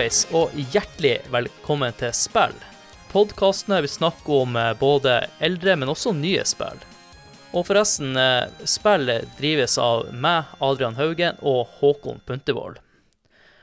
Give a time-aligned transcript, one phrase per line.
[0.00, 2.54] Hallais, og hjertelig velkommen til Spill.
[3.12, 6.80] Podkasten her vil snakke om eh, både eldre, men også nye spill.
[7.52, 8.16] Og forresten,
[8.64, 12.80] spillet spill drives av meg, Adrian Haugen, og Håkon Puntervold.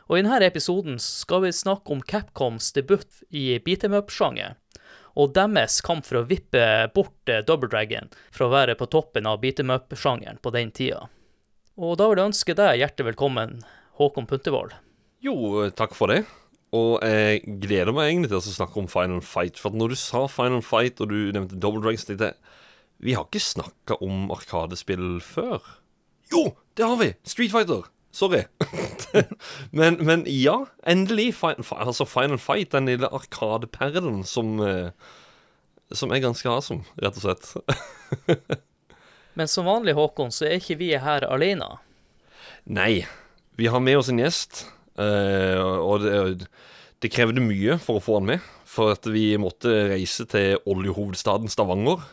[0.05, 4.59] Og i denne episoden skal vi snakke om Capcoms debut i beat em up-sjanger,
[5.17, 9.25] og deres kamp for å vippe bort eh, Double Dragon fra å være på toppen
[9.25, 11.07] av beat em up-sjangeren på den tida.
[11.81, 13.63] Og da vil jeg ønske deg hjertelig velkommen,
[13.97, 14.83] Håkon Puntervold.
[15.23, 16.21] Jo, takk for det.
[16.75, 19.59] Og jeg gleder meg egentlig til å snakke om Final Fight.
[19.61, 22.55] For når du sa Final Fight, og du nevnte Double Dragons, tenkte jeg
[23.03, 25.63] Vi har ikke snakka om Arkadespill før.
[26.33, 27.13] Jo, det har vi!
[27.23, 27.87] Street Fighter.
[28.11, 28.43] Sorry.
[29.77, 31.35] men, men, ja, endelig.
[31.37, 34.89] Final, altså Final Fight, den lille arkadeperlen som eh,
[35.93, 38.57] Som er ganske awesome, rett og slett.
[39.39, 41.77] men som vanlig, Håkon, så er ikke vi her alene.
[42.65, 43.05] Nei.
[43.55, 44.65] Vi har med oss en gjest.
[44.97, 46.47] Uh, og det,
[47.03, 48.53] det, krevde mye for å få han med.
[48.67, 52.03] For at vi måtte reise til oljehovedstaden Stavanger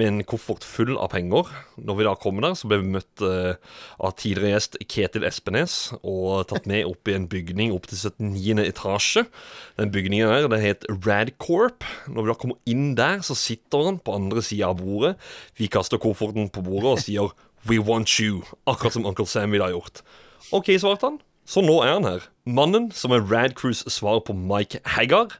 [0.00, 1.50] med en koffert full av penger.
[1.76, 3.52] Når vi da kom der, så ble vi møtt uh,
[4.00, 8.64] av tidligere gjest Ketil Espenes og tatt med opp i en bygning opp til 79.
[8.64, 9.26] etasje.
[9.80, 11.84] Den bygningen der, det het Radcorp.
[12.08, 15.18] Når vi da kommer inn der, så sitter han på andre sida av bordet.
[15.60, 17.34] Vi kaster kofferten på bordet og sier
[17.68, 20.02] 'We want you', akkurat som Uncle Sam ville ha gjort.
[20.50, 21.20] OK, svarte han.
[21.52, 22.22] Så nå er han her.
[22.48, 25.34] Mannen som er Rad Cruise svar på Mike Haggar.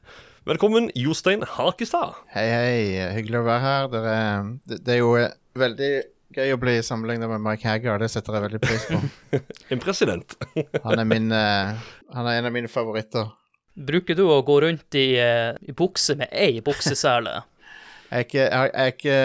[0.45, 2.19] Velkommen, Jostein Hakestad.
[2.35, 3.07] Hei, hei.
[3.17, 3.87] Hyggelig å være her.
[3.89, 5.89] Det er, det, det er jo eh, veldig
[6.37, 8.03] gøy å bli sammenlignet med Mike Haggar.
[8.03, 9.01] Det setter jeg veldig pris på.
[9.73, 10.37] en president.
[10.85, 11.81] han, er min, uh,
[12.13, 13.33] han er en av mine favoritter.
[13.73, 17.39] Bruker du å gå rundt i, uh, i bukse med ei buksesele?
[18.13, 19.19] jeg er ikke, jeg er ikke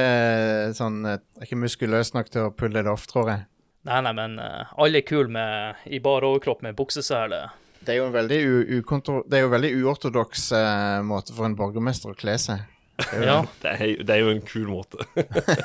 [0.77, 3.43] sånn Jeg er ikke muskuløs nok til å pulle det off, tror jeg.
[3.87, 7.45] Nei, nei, men uh, alle er kule med, i bar overkropp med buksesele.
[7.79, 8.39] Det er jo en veldig,
[9.31, 12.65] det veldig uortodoks uh, måte for en borgermester å kle seg.
[12.97, 13.41] Det er, jo, ja.
[13.61, 15.05] det, er, det er jo en kul måte.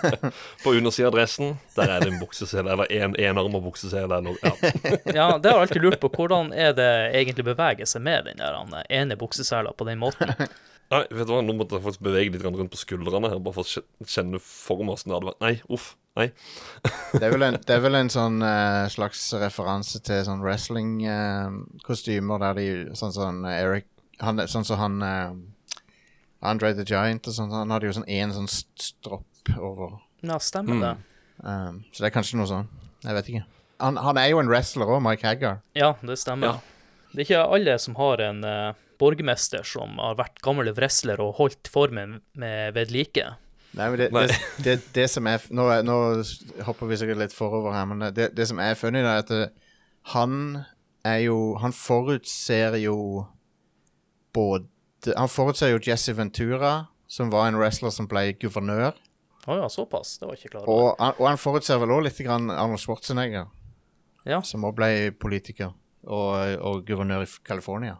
[0.62, 4.18] På undersida av dressen der er det en buksesele, eller en enarma buksesele.
[4.18, 4.52] Eller, ja.
[5.18, 6.10] ja, det har jeg alltid lurt på.
[6.12, 10.34] Hvordan er det egentlig beveger seg med den der ene buksesela på den måten?
[10.92, 13.56] Nei, vet du hva, nå måtte jeg faktisk bevege litt rundt på skuldrene her, bare
[13.56, 15.32] for å kjenne formen.
[15.40, 15.94] Nei, uff.
[16.18, 16.26] Nei.
[17.20, 22.42] det, er en, det, er vel en, sånn uh, slags referanse til sånn wrestling-kostymer uh,
[22.42, 22.66] der de
[22.98, 23.88] Sånn som uh, Eric
[24.20, 25.00] han, Sånn som han
[26.42, 27.52] Andre the Giant og sånn.
[27.54, 29.96] Han hadde jo sånn én sånn stropp over.
[30.26, 30.82] Ja, stemmer mm.
[30.82, 30.94] det.
[31.42, 32.68] Um, så det er kanskje noe sånn.
[33.06, 33.44] Jeg vet ikke.
[33.82, 35.60] Han, han er jo en wrestler òg, Mike Haggar.
[35.78, 36.58] Ja, det stemmer.
[36.58, 37.08] Ja.
[37.12, 38.42] Det er ikke alle som har en
[39.02, 43.26] borgermester som har vært gammel wrestler og holdt formen med ved like.
[43.72, 45.98] Nei, men det, det, det, det som er nå, nå,
[46.66, 49.48] hopper vi sikkert litt forover her, men det, som er funny, er at eh,
[50.12, 50.64] han
[51.06, 53.24] er jo Han forutser jo
[54.34, 58.92] både Han forutser jo Jesse Ventura, som var en wrestler som ble guvernør.
[59.42, 60.14] Å oh ja, såpass.
[60.20, 60.92] Det var ikke klar over.
[60.92, 63.48] Og, og han forutser vel òg litt grann Arnold Schwarzenegger,
[64.28, 64.38] ja.
[64.46, 65.72] som òg ble politiker
[66.06, 67.96] og, og guvernør i California.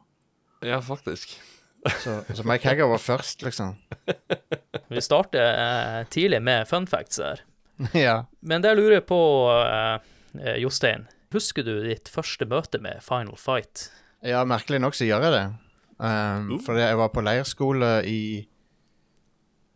[0.63, 1.35] Ja, faktisk.
[1.83, 3.75] Så, så Mike Hagger var først, liksom.
[4.89, 7.43] Vi starter eh, tidlig med fun facts her.
[8.07, 8.23] ja.
[8.41, 9.19] Men det jeg lurer på,
[9.51, 13.89] eh, Jostein, husker du ditt første møte med Final Fight?
[14.23, 15.45] Ja, merkelig nok så gjør jeg det.
[16.03, 16.59] Um, uh.
[16.63, 18.21] Fordi jeg var på leirskole i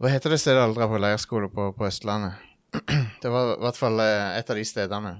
[0.03, 2.43] Hva heter det stedet aldri på leirskole på, på Østlandet?
[3.23, 5.15] det var i hvert fall eh, et av de stedene.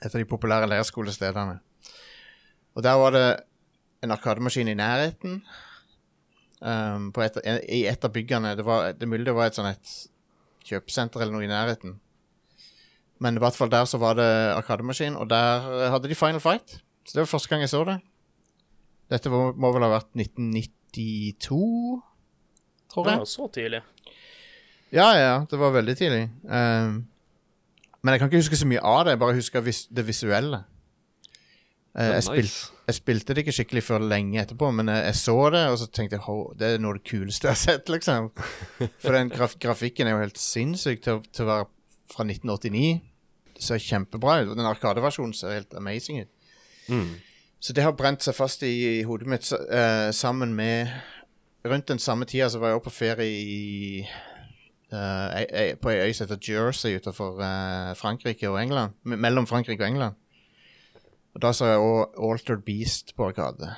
[0.00, 1.58] Et av de populære leirskolestedene.
[2.76, 3.26] Og der var det
[4.04, 5.42] en arkademaskin i nærheten.
[6.60, 8.54] Um, et, I et av byggene.
[8.56, 9.94] Det, var, det mulig det var et sånn et
[10.66, 11.98] kjøpesenter eller noe i nærheten.
[13.22, 16.78] Men i hvert fall der så var det arkademaskin, og der hadde de Final Fight.
[17.06, 17.96] Så det var første gang jeg så det.
[19.12, 21.58] Dette må, må vel ha vært 1992,
[22.92, 23.20] tror jeg.
[23.20, 23.82] Det var så tidlig.
[24.94, 25.36] Ja, ja.
[25.48, 26.24] Det var veldig tidlig.
[26.44, 27.04] Um,
[28.02, 29.14] men jeg kan ikke huske så mye av det.
[29.14, 30.64] Jeg bare husker vis det visuelle.
[31.96, 32.48] Uh, jeg, spil,
[32.90, 35.86] jeg, spilte det ikke skikkelig før lenge etterpå, men jeg, jeg så det, og så
[35.88, 38.28] tenkte jeg det er noe av det kuleste jeg har sett, liksom.
[39.02, 41.68] For den graf grafikken er jo helt sinnssyk til, til, å være
[42.12, 42.98] fra 1989.
[43.56, 44.52] Det ser kjempebra ut.
[44.52, 46.52] Den Arkadeversjonen ser helt amazing ut.
[46.92, 47.16] Mm.
[47.64, 50.92] Så det har brent seg fast i, i hodet mitt uh, sammen med
[51.66, 54.02] Rundt den samme tida så var jeg også på ferie i
[54.92, 57.40] uh, på ei øy som heter Jersey utenfor
[57.98, 58.94] Frankrike og England.
[59.02, 60.20] Mellom Frankrike og England.
[61.36, 63.74] Og Da så jeg òg Altered Beast på Arkade.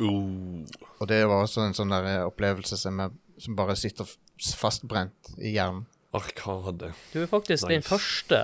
[0.00, 0.64] Uh.
[0.98, 3.12] Og det var også en sånn der eh, opplevelse som, jeg,
[3.44, 4.08] som bare sitter
[4.56, 5.84] fastbrent i hjernen.
[6.14, 6.94] Arkade.
[7.12, 7.72] Du er faktisk nice.
[7.74, 8.40] den første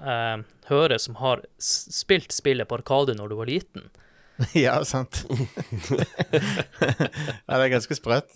[0.00, 3.90] eh, hører som har spilt spillet på Arkade når du var liten.
[4.56, 5.26] ja, sant.
[5.92, 8.32] ja, det er ganske sprøtt.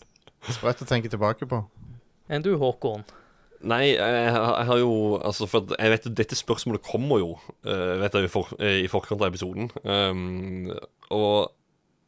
[0.51, 1.65] Sprøtt å tenke tilbake på.
[2.29, 3.07] Enn du, Håkon?
[3.69, 8.17] Nei, jeg, jeg har jo Altså, for jeg vet dette spørsmålet kommer jo uh, Vet
[8.19, 9.71] jeg, for, eh, i forkant av episoden.
[9.87, 10.73] Um,
[11.15, 11.53] og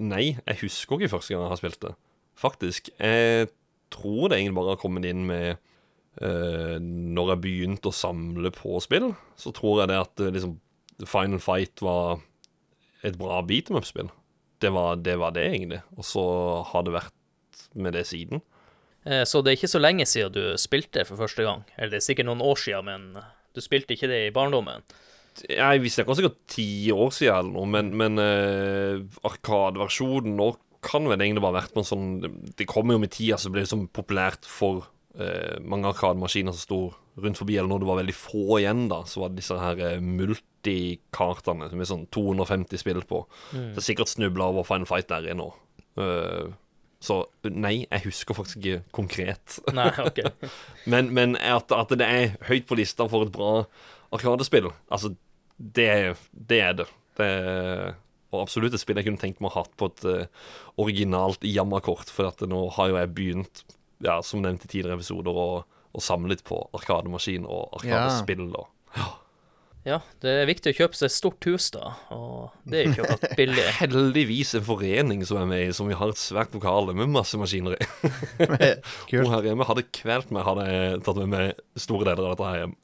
[0.03, 1.93] nei, jeg husker ikke første gang jeg har spilt det.
[2.41, 2.91] Faktisk.
[2.99, 3.53] Jeg
[3.95, 5.61] tror det egentlig bare har kommet inn med
[6.23, 10.59] uh, Når jeg begynte å samle på spill, så tror jeg det at liksom
[11.11, 12.23] Final Fight var
[13.05, 14.11] et bra beat up-spill.
[14.63, 14.71] Det,
[15.05, 15.81] det var det, egentlig.
[15.99, 16.25] Og så
[16.71, 18.41] har det vært med det siden.
[19.05, 21.65] Eh, Så det er ikke så lenge siden du spilte for første gang?
[21.77, 23.25] Eller det er sikkert noen år siden, men
[23.55, 24.85] du spilte ikke det i barndommen?
[25.51, 30.53] Jeg visste ikke sikkert ti år siden eller noe, men, men eh, Arkadeversjonen nå
[30.85, 32.09] kan vel egentlig bare vært på en sånn
[32.59, 34.83] Det kommer jo med tida så ble det sånn populært for
[35.17, 36.81] uh, mange arkademaskiner som sto
[37.25, 39.81] rundt forbi, eller når det var veldig få igjen, da, så var det disse her
[39.81, 43.23] uh, multikartene med sånn 250 spill på.
[43.55, 45.49] Så jeg sikkert snubla over Final Fight der inne nå.
[47.05, 47.19] Så
[47.53, 49.59] nei, jeg husker faktisk ikke konkret.
[49.77, 50.23] Nei, OK.
[50.93, 53.65] Men, men at, at det er høyt på lista for et bra
[54.15, 55.11] Arkadespill, altså,
[55.57, 55.89] det,
[56.31, 56.87] det er det.
[57.19, 57.95] det er,
[58.35, 60.51] og absolutt et spill jeg kunne tenkt meg å ha hatt på et uh,
[60.83, 63.65] originalt jammerkort, for at nå har jo jeg begynt,
[64.05, 68.49] ja, som nevnt i tidligere episoder, å, å samle litt på arkademaskin og arkadespill.
[68.53, 68.71] og
[69.85, 71.91] Ja, det er viktig å kjøpe seg et stort hus, da.
[72.15, 73.65] Og det er ikke akkurat billig.
[73.83, 77.37] Heldigvis en forening som er med i, som vi har et svært lokale med masse
[77.37, 77.89] maskiner i.
[78.41, 78.57] Hun
[79.11, 79.29] Kult.
[79.35, 82.63] her hjemme hadde kvelt meg hadde jeg tatt med meg store deler av dette her
[82.63, 82.75] hjem.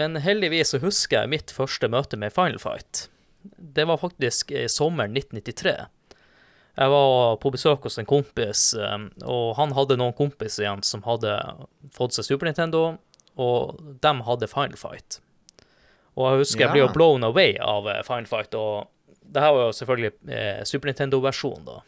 [0.00, 3.08] Men heldigvis så husker jeg mitt første møte med Final Fight.
[3.58, 5.76] Det var faktisk i sommeren 1993.
[6.80, 8.96] Jeg var på besøk hos en kompis, eh,
[9.28, 11.34] og han hadde noen kompiser igjen som hadde
[11.92, 12.94] fått seg Super Nintendo,
[13.40, 15.20] og de hadde Final Fight.
[16.18, 18.90] Og jeg husker jeg ble jo blown away av eh, Final Fight, og
[19.30, 21.78] det her var jo selvfølgelig eh, Super Nintendo-versjonen, da.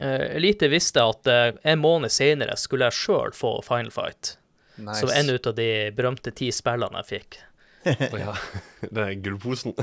[0.00, 4.36] Eh, Lite visste at eh, en måned senere skulle jeg sjøl få Final Fight.
[4.80, 5.02] Nice.
[5.02, 7.40] Som en ut av de berømte ti spillene jeg fikk.
[7.84, 8.36] Å ja,
[8.94, 9.74] det er gullposen.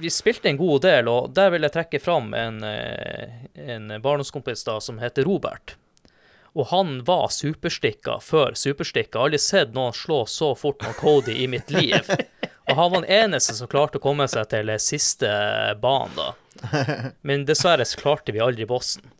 [0.00, 3.42] Vi spilte en god del, og der vil jeg trekke fram en, eh,
[3.74, 5.74] en barndomskompis da, som heter Robert.
[6.58, 9.14] Og han var superstikka før superstikka.
[9.14, 12.10] Jeg har aldri sett noen slå så fort mot Cody i mitt liv.
[12.70, 15.30] Og han var den eneste som klarte å komme seg til siste
[15.82, 16.34] banen, da.
[17.26, 19.10] Men dessverre så klarte vi aldri bossen.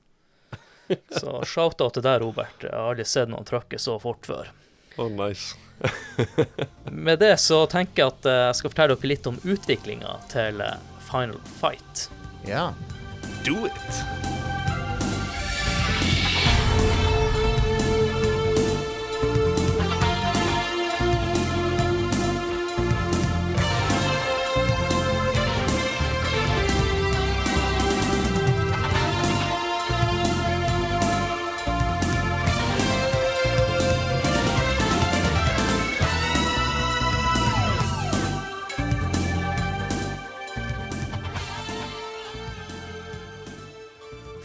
[1.10, 2.62] Så shout-out til deg, Robert.
[2.62, 4.50] Jeg har aldri sett noen trøkke så fort før.
[4.98, 5.54] Å, nice.
[7.06, 10.60] Med det så tenker jeg at eh, jeg skal fortelle dere litt om utviklinga til
[10.66, 10.76] eh,
[11.10, 12.08] Final Fight.
[12.48, 12.70] Ja.
[13.46, 14.39] Do it!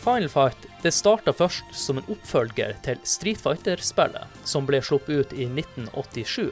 [0.06, 5.34] Final Fight det starta først som en oppfølger til Street Fighter-spillet, som ble sluppet ut
[5.34, 6.52] i 1987.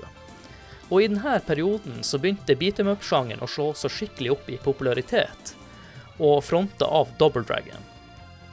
[0.89, 4.57] Og i denne perioden så begynte beat em up-sjangeren å slå så skikkelig opp i
[4.57, 5.53] popularitet,
[6.17, 7.85] og fronta av Double Dragon.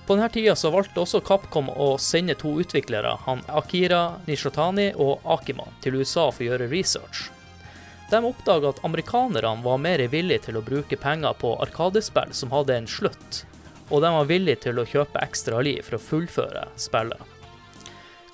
[0.05, 5.25] På denne tida så valgte også Capcom å sende to utviklere, han Akira Nishotani og
[5.25, 7.31] Akiman, til USA for å gjøre research.
[8.13, 12.77] De oppdaga at amerikanerne var mer villige til å bruke penger på arkadespill som hadde
[12.77, 13.47] en slutt,
[13.91, 17.37] og de var villige til å kjøpe ekstra liv for å fullføre spillet.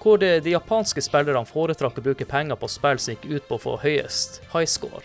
[0.00, 3.56] Hvor de, de japanske spillerne foretrakk å bruke penger på spill som gikk ut på
[3.56, 5.02] å få høyest high score.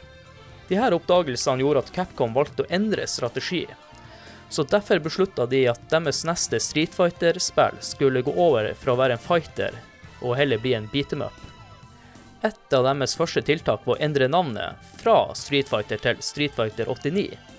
[0.70, 3.66] Her oppdagelsene gjorde at Capcom valgte å endre strategi,
[4.52, 9.18] så derfor beslutta de at deres neste Street Fighter-spill skulle gå over fra å være
[9.18, 9.76] en fighter
[10.22, 11.38] og heller bli en beat em up.
[12.44, 16.90] Et av deres første tiltak var å endre navnet fra Street Fighter til Street Fighter
[16.90, 17.51] 89.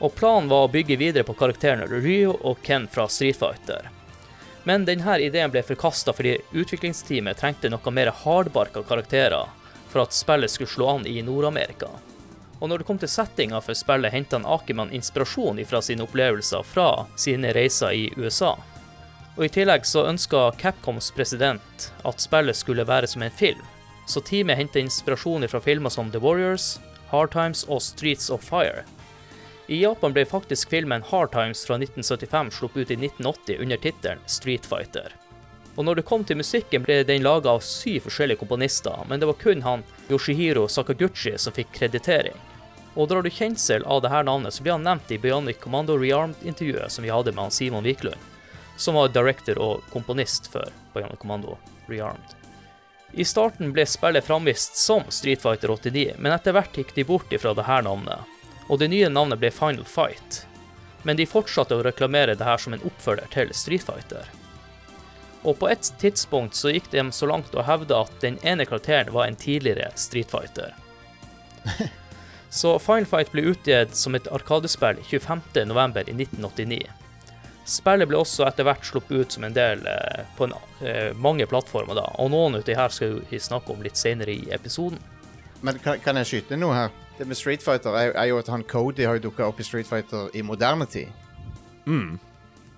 [0.00, 3.90] Og planen var å bygge videre på karakterene Ryo og Ken fra Street Fighter.
[4.64, 9.48] Men denne ideen ble forkasta fordi utviklingsteamet trengte noe mer hardbarka karakterer
[9.90, 11.88] for at spillet skulle slå an i Nord-Amerika.
[12.60, 17.06] Og når det kom til settinga for spillet, henta Akeman inspirasjon fra sine opplevelser fra
[17.16, 18.54] sine reiser i USA.
[19.36, 23.62] Og I tillegg så ønska Capcoms president at spillet skulle være som en film,
[24.06, 26.78] så teamet henta inspirasjon fra filmer som The Warriors,
[27.08, 28.84] Hard Times og Streets of Fire.
[29.70, 34.18] I Japan ble faktisk filmen Hard Times fra 1975 sluppet ut i 1980 under tittelen
[34.26, 35.12] Street Fighter.
[35.76, 39.28] Og når det kom til musikken, ble den laga av syv forskjellige komponister, men det
[39.30, 42.34] var kun han Yoshihiro Sakaguchi som fikk kreditering.
[42.98, 46.90] Og drar du kjensel av dette navnet, så blir han nevnt i Bionic Commando Rearmed-intervjuet
[46.90, 48.18] som vi hadde med han Simon Wiklund,
[48.74, 51.54] som var director og komponist for Bionic Commando
[51.86, 52.34] Rearmed.
[53.14, 57.30] I starten ble spillet framvist som Street Fighter 89, men etter hvert gikk de bort
[57.30, 58.26] ifra dette navnet,
[58.70, 60.44] og det nye navnet ble Final Fight.
[61.02, 64.28] Men de fortsatte å reklamere det her som en oppfølger til Street Fighter.
[65.42, 69.10] Og på et tidspunkt så gikk de så langt å hevde at den ene karakteren
[69.14, 70.76] var en tidligere Street Fighter.
[72.50, 76.00] Så Final Fight ble utgitt som et arkadespill 25.11.
[76.10, 76.80] i 1989.
[77.70, 81.46] Spillet ble også etter hvert sluppet ut som en del eh, på en, eh, mange
[81.46, 84.98] plattformer, da, og noen av de her skal vi snakke om litt senere i episoden.
[85.62, 86.90] Men kan, kan jeg skyte noe her?
[87.20, 89.64] Det med Street Fighter er, er jo at han Cody har jo dukka opp i
[89.66, 91.10] Street Fighter i moderne tid.
[91.84, 92.16] Mm.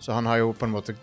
[0.03, 0.97] Så han har jo på en måte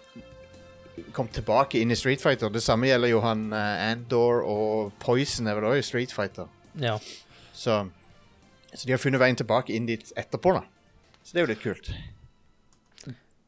[1.16, 2.52] kommet tilbake inn i Street Fighter.
[2.52, 6.52] Det samme gjelder jo han uh, Andor og Poison er vel også i Street Fighter.
[6.84, 6.98] Ja.
[7.54, 7.86] Så,
[8.74, 10.66] så de har funnet veien tilbake inn dit etterpå, da.
[11.24, 11.94] Så det er jo litt kult.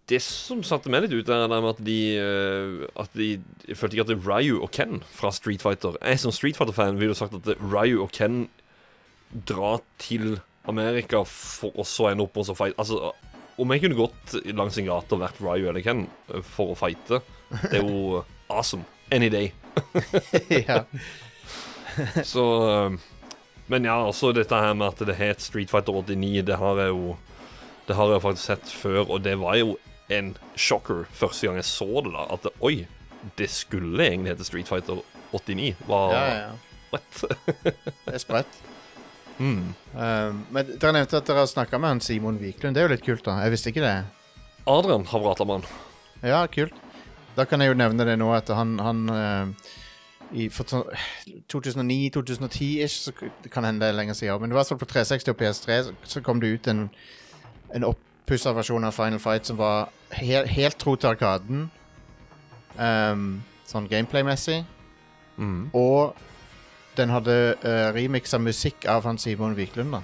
[0.08, 3.30] Det som satte meg litt ut, er at de, eh, at de
[3.68, 7.14] Jeg følte ikke at Ryu og Ken fra Street Fighter Jeg som Street Fighter-fan ville
[7.14, 8.48] jo sagt at Ryu og Ken
[9.32, 13.12] drar til Amerika for å så ende opp og så fight Altså,
[13.62, 16.78] om jeg kunne gått langs en gate og vært Ryu eller Ken eh, for å
[16.78, 17.22] fighte,
[17.68, 18.22] det er jo
[18.54, 18.86] awesome.
[19.12, 19.52] Any day.
[20.68, 20.84] ja.
[22.28, 22.94] Så eh,
[23.72, 26.94] Men ja, også dette her med at det het Street Fighter 89, det har jeg
[26.94, 27.18] jo
[27.88, 29.78] Det har jeg faktisk sett før, og det var jo
[30.12, 32.12] en shocker første gang jeg så det.
[32.14, 32.86] da At oi,
[33.40, 35.76] det skulle egentlig hete Street Fighter 89.
[35.88, 36.52] Var ja, ja.
[36.92, 37.24] what?
[37.64, 38.62] Det er sprøtt.
[39.42, 39.64] Mm.
[39.92, 42.74] Um, men dere nevnte at dere har snakka med han Simon Wiklund.
[42.78, 43.32] Det er jo litt kult, da.
[43.44, 43.98] Jeg visste ikke det.
[44.70, 45.66] Adrian har prata med han.
[46.22, 46.76] Ja, kult.
[47.36, 49.46] Da kan jeg jo nevne det nå at han, han uh,
[50.32, 53.12] i 2009-2010-ish, så
[53.52, 55.94] kan hende det er lenger siden, men i hvert fall på 360 og PS3 så,
[56.04, 56.82] så kom det ut en,
[57.76, 61.60] en oppussa versjon av Final Fight som var he helt tro til Arkaden,
[62.78, 63.26] um,
[63.68, 64.64] sånn gameplay-messig,
[65.42, 65.72] Mm.
[65.74, 66.14] og
[66.98, 70.02] den hadde uh, remiksa musikk av han Simon Wiklund, da.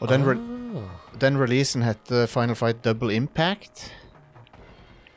[0.00, 0.36] Og den, re
[0.70, 1.16] Ah.
[1.20, 3.92] den releasen heter Final Fight Double Impact.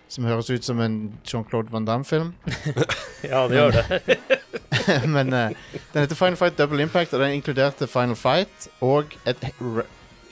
[0.10, 2.34] Som høres ut som en Jean-Claude Van Damme-film.
[3.24, 4.18] ja, det gjør det.
[5.16, 5.50] Men uh,
[5.94, 9.42] den heter Final Fight Double Impact, og den inkluderte Final Fight og et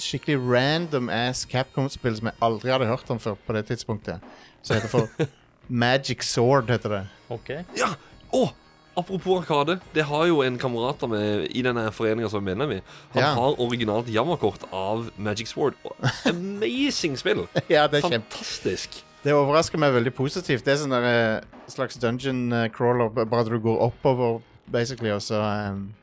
[0.01, 4.21] skikkelig random ass Capcom-spill som jeg aldri hadde hørt om før på det tidspunktet.
[4.61, 5.07] Som heter for
[5.83, 7.03] Magic Sword, heter det.
[7.29, 7.49] OK.
[7.77, 7.93] Ja!
[8.33, 8.49] Å!
[8.97, 9.79] Apropos Arkade.
[9.95, 12.81] Det har jo en kamerat av meg i denne foreninga som er medlem i.
[13.13, 13.29] Han Ja.
[13.37, 15.73] har originalt Yammer-kort av Magic Sword.
[15.85, 15.95] Og
[16.27, 17.45] Amazing spill!
[17.71, 18.27] ja, det er kjempe...
[18.35, 18.99] Fantastisk.
[19.23, 20.65] Det overrasker meg veldig positivt.
[20.65, 24.41] Det er sånn der, eh, slags dungeon eh, crawler, b- bare at du går oppover,
[24.71, 25.39] basically, og så
[25.71, 25.93] um,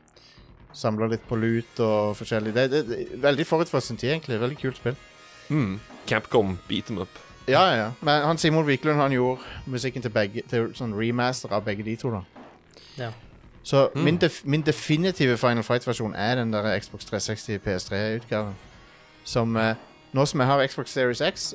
[0.73, 2.55] samler litt på loot og forskjellig.
[2.55, 4.39] Det, det, det er veldig forut for sin tid, egentlig.
[4.41, 4.97] Veldig kult spill.
[5.51, 5.81] Mm.
[6.07, 7.21] Capcom beat them up.
[7.49, 7.91] Ja, ja, ja.
[8.05, 9.41] Men han Simon Wiklund han gjorde
[9.73, 12.21] musikken til begge Til sånn remaster av begge de to, da.
[12.99, 13.11] Ja.
[13.63, 14.05] Så Mm.
[14.05, 18.55] min, def min definitive Final Fight-versjon er den der Xbox 360 PS3-utgaven.
[19.25, 19.75] Som eh,
[20.13, 21.55] Nå som jeg har Xbox Series X,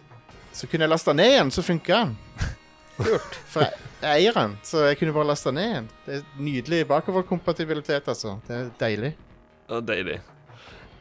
[0.53, 2.17] så kunne jeg laste ned igjen, så funka den.
[2.97, 3.39] Kult.
[3.49, 3.71] For jeg,
[4.03, 5.87] jeg eier den, så jeg kunne bare laste ned igjen.
[6.05, 8.35] Det er Nydelig bakoverkompatibilitet, altså.
[8.47, 9.15] Det er deilig.
[9.69, 10.19] Ja, deilig.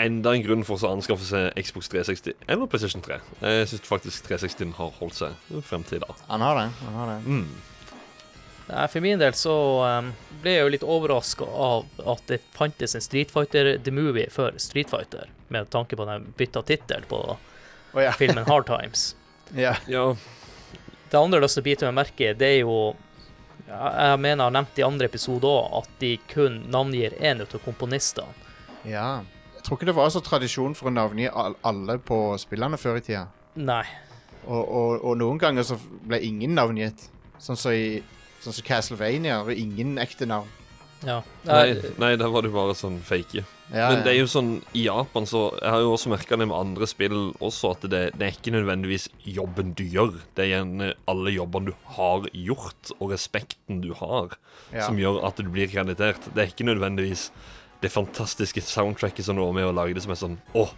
[0.01, 3.19] Enda en grunn for å anskaffe seg Xbox 360 eller PlayStation 3.
[3.43, 6.15] Jeg syns faktisk 360 har holdt seg frem til i dag.
[6.31, 6.65] Han har det.
[6.87, 7.19] han har det.
[7.27, 7.45] Mm.
[8.73, 12.95] Nei, For min del så um, ble jeg jo litt overraska av at det fantes
[12.97, 17.19] en Street Fighter The Movie før Street Fighter, med tanke på den bytta tittel på
[17.35, 18.15] oh, ja.
[18.17, 19.11] filmen Hard Times.
[19.65, 19.75] ja.
[19.87, 20.17] Ja,
[21.11, 22.79] Det andre jeg har lyst til å bite meg merke i, det er jo
[23.67, 27.61] Jeg mener jeg har nevnt i andre episoder òg at de kun navngir én av
[27.65, 28.33] komponistene.
[28.89, 29.23] ja.
[29.63, 33.03] Jeg tror ikke det var så tradisjon for å navngi alle på spillene før i
[33.07, 33.29] tida.
[33.55, 33.85] Nei.
[34.43, 37.05] Og, og, og noen ganger så ble ingen navngitt.
[37.39, 38.01] Sånn som i
[38.43, 39.43] sånn som Castlevania.
[39.45, 40.49] har ingen ekte navn.
[41.03, 41.17] Ja.
[41.49, 43.43] Nei, Nei, der var det bare sånn fake.
[43.75, 46.47] Ja, Men det er jo sånn i Japan så Jeg har jo også merka det
[46.47, 50.21] med andre spill også, at det, det er ikke nødvendigvis jobben du gjør.
[50.37, 54.37] Det er gjerne alle jobbene du har gjort, og respekten du har,
[54.73, 54.87] Ja.
[54.87, 56.23] som gjør at du blir kreditert.
[56.35, 57.31] Det er ikke nødvendigvis
[57.83, 60.69] det fantastiske soundtracket som du var med og lagde, som er sånn Å,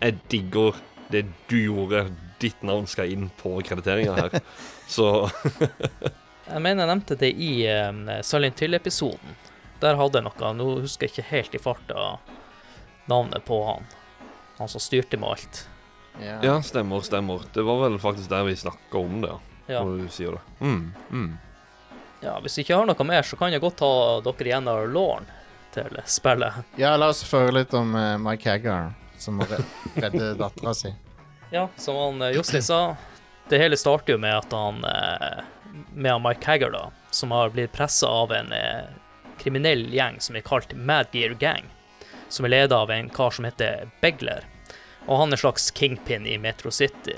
[0.00, 0.78] jeg digger
[1.10, 2.06] det du gjorde.
[2.38, 4.38] Ditt navn skal inn på krediteringa her.
[4.86, 5.28] Så
[6.52, 7.52] jeg mener jeg nevnte det i
[7.88, 9.36] um, Silent Hill-episoden.
[9.82, 12.16] Der hadde jeg noe Nå husker jeg ikke helt i farta
[13.10, 13.86] navnet på han.
[14.58, 15.62] Han som styrte med alt.
[16.20, 16.38] ja.
[16.42, 17.42] ja, stemmer, stemmer.
[17.52, 19.40] Det var vel faktisk der vi snakka om det, ja.
[19.66, 19.84] Ja.
[19.84, 20.40] Når du sier det.
[20.66, 21.36] Mm, mm.
[22.20, 23.92] ja, Hvis jeg ikke har noe mer, så kan jeg godt ta
[24.26, 25.28] dere igjen av Lorn
[25.72, 26.58] til spillet.
[26.76, 30.92] Ja, la oss høre litt om uh, Mike Haggar, som må redde dattera si.
[31.52, 32.96] Ja, som han uh, Jostein sa,
[33.48, 35.40] det hele starter jo med at han eh,
[35.94, 38.88] Med Mike Hagger, da, som har blitt pressa av en eh,
[39.40, 41.68] kriminell gjeng som er kalt Mad Gear Gang,
[42.28, 44.44] som er leda av en kar som heter Begler.
[45.06, 47.16] Og han er en slags kingpin i Metro City.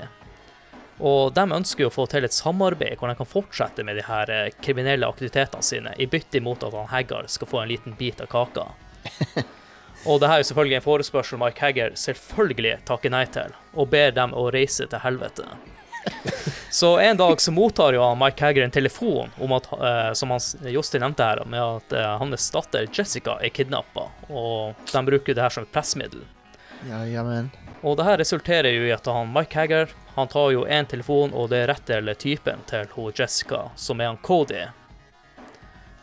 [0.97, 4.05] Og de ønsker jo å få til et samarbeid hvor de kan fortsette med de
[4.07, 7.97] her eh, kriminelle aktivitetene sine, i bytte imot at han Haggar skal få en liten
[7.99, 8.69] bit av kaka.
[10.05, 13.89] Og det her er jo selvfølgelig en forespørsel Mike Hagger selvfølgelig takker nei til, og
[13.89, 15.47] ber dem å reise til helvete.
[16.75, 20.39] Så en dag så mottar jo Mike Hagger en telefon om at, eh, som han,
[20.67, 25.39] Jostein nevnte her, med at eh, hans datter Jessica er kidnappa, og de bruker det
[25.39, 26.25] her som et pressmiddel.
[26.89, 27.47] Ja, ja, men
[27.79, 31.31] Og det her resulterer jo i at han Mike Hagger han tar jo en telefon,
[31.31, 34.65] og det er rett til typen til hun Jessica, som er han Cody.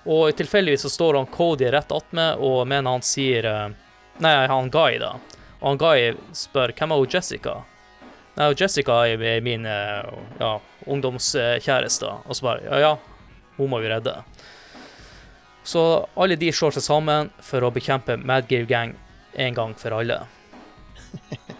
[0.08, 3.68] Og tilfeldigvis så står han Cody rett attmed, og mener han sier eh,
[4.24, 5.18] Nei, han Guy, da.
[5.60, 7.58] Og han Guy spør hvem er hun Jessica?
[8.32, 10.52] Nei, og Jessica er min eh, ja,
[10.88, 12.12] ungdomskjæreste.
[12.24, 12.92] Og så bare Ja, ja,
[13.58, 14.22] hun må vi redde.
[15.62, 15.82] Så
[16.18, 18.96] alle de slår seg sammen for å bekjempe Mad Gear Gang
[19.38, 20.22] en gang for alle.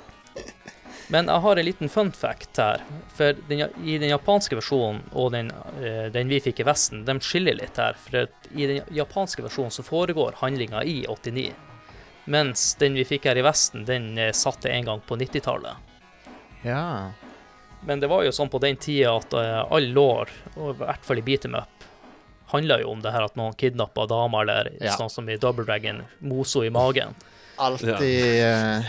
[1.12, 2.80] Men jeg har en liten fun fact her.
[3.12, 5.52] For den, i den japanske versjonen og den,
[5.84, 8.00] eh, den vi fikk i Vesten, de skiller litt her.
[8.00, 8.24] For
[8.56, 11.52] i den japanske versjonen så foregår handlinga i 89.
[12.32, 15.91] Mens den vi fikk her i Vesten, den eh, satte en gang på 90-tallet.
[16.62, 17.10] Ja.
[17.86, 21.04] Men det var jo sånn på den tida at uh, all lår, og i hvert
[21.06, 21.86] fall i Beat 'em Up,
[22.52, 24.94] handla jo om det her at noen kidnappa damer, eller Ja.
[24.96, 27.14] sånn som i Double Dragon, moso i magen.
[27.58, 28.82] Alltid eh,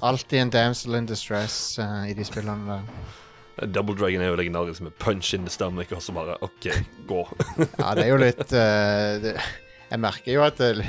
[0.00, 3.66] Alltid en damsel in distress uh, i de spillene der.
[3.70, 6.68] Double Dragon er jo legendarisk med punch in the stomach, og så bare OK,
[7.06, 7.20] gå.
[7.78, 9.34] Ja, det er jo litt eh, det,
[9.90, 10.84] Jeg merker jo at det,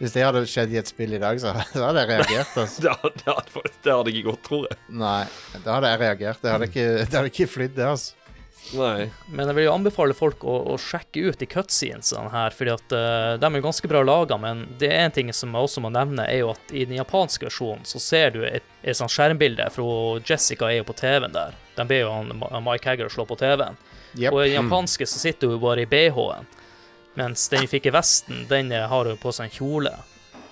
[0.00, 2.54] hvis det hadde skjedd i et spill i dag, så, så hadde jeg reagert.
[2.60, 2.82] Altså.
[2.82, 4.78] det, hadde, det, hadde, det hadde ikke gått, tror jeg.
[5.02, 5.20] Nei,
[5.60, 6.40] da hadde jeg reagert.
[6.40, 7.90] Det hadde ikke, det hadde ikke flydd, det.
[7.90, 8.16] altså.
[8.76, 9.10] Nei.
[9.32, 12.94] Men jeg vil jo anbefale folk å, å sjekke ut de cutscenesene her, fordi at
[12.94, 14.38] uh, de er ganske bra laga.
[14.40, 17.00] Men det er en ting som jeg også må nevne, er jo at i den
[17.00, 21.34] japanske versjonen så ser du et, et sånt skjermbilde, for Jessica er jo på TV-en
[21.34, 21.56] der.
[21.76, 22.32] De ber jo han,
[22.66, 23.78] Mike Hagger slå på TV-en.
[24.16, 24.32] Yep.
[24.32, 26.48] Og i den japanske så sitter hun bare i BH-en.
[27.18, 29.94] Mens den vi fikk i Vesten, den har jo på seg en kjole.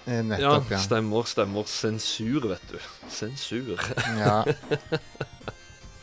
[0.06, 0.78] Eh, Ja, Nettopp, ja.
[0.78, 1.64] stemmer, stemmer.
[1.68, 2.78] Sensur, vet du.
[3.12, 3.76] Sensur.
[4.18, 4.42] ja.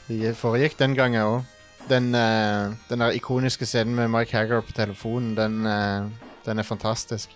[0.07, 1.43] Det foregikk den gangen òg.
[1.89, 6.09] Den, uh, den der ikoniske scenen med Mike Haggar på telefonen, den, uh,
[6.45, 7.29] den er fantastisk.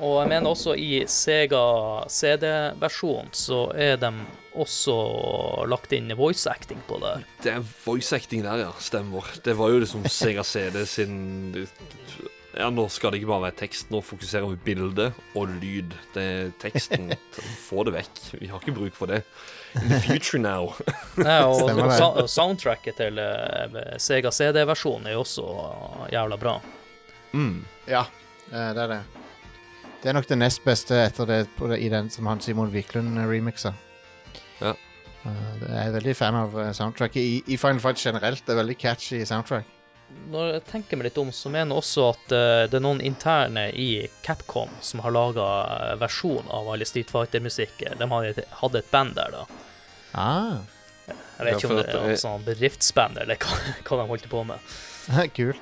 [0.00, 1.60] Og jeg mener også i Sega
[2.08, 4.10] CD-versjonen så er de
[4.60, 4.94] også
[5.68, 7.14] lagt inn voice acting på det.
[7.44, 8.70] Det er voice acting der, ja.
[8.80, 9.28] Stemmer.
[9.44, 11.18] Det var jo liksom Sega CD sin
[12.50, 15.92] Ja, nå skal det ikke bare være tekst, nå fokuserer vi bilde og lyd.
[16.16, 17.12] Det er teksten.
[17.68, 18.24] Få det vekk.
[18.40, 19.20] Vi har ikke bruk for det.
[19.78, 20.72] In the future now.
[21.20, 21.70] Nei, og,
[22.24, 25.46] og soundtracket til eh, Sega CD-versjonen er jo også
[26.10, 26.58] jævla bra.
[27.36, 27.60] Mm.
[27.86, 28.08] Ja,
[28.50, 29.02] eh, det er det.
[30.00, 32.70] Det er nok det nest beste etter det på det, i den som han Simon
[32.72, 33.74] Wiklund eh, remixer.
[34.60, 34.72] Ja.
[35.20, 37.20] Uh, jeg er veldig fan av eh, soundtracket.
[37.20, 39.68] I, I Final Fight generelt det er veldig catchy soundtrack.
[40.32, 43.04] Når jeg tenker meg litt om, så mener jeg også at uh, det er noen
[43.04, 43.90] interne i
[44.24, 45.44] Capcom som har laga
[46.00, 47.84] versjon av alle Street Fighter-musikk.
[48.00, 49.44] De hadde, et band der, da.
[50.16, 50.56] Ah,
[51.06, 54.32] Jeg vet Ja, ikke om det er et sånn bedriftsband eller hva, hva de holdt
[54.32, 54.72] på med.
[55.36, 55.52] Kul.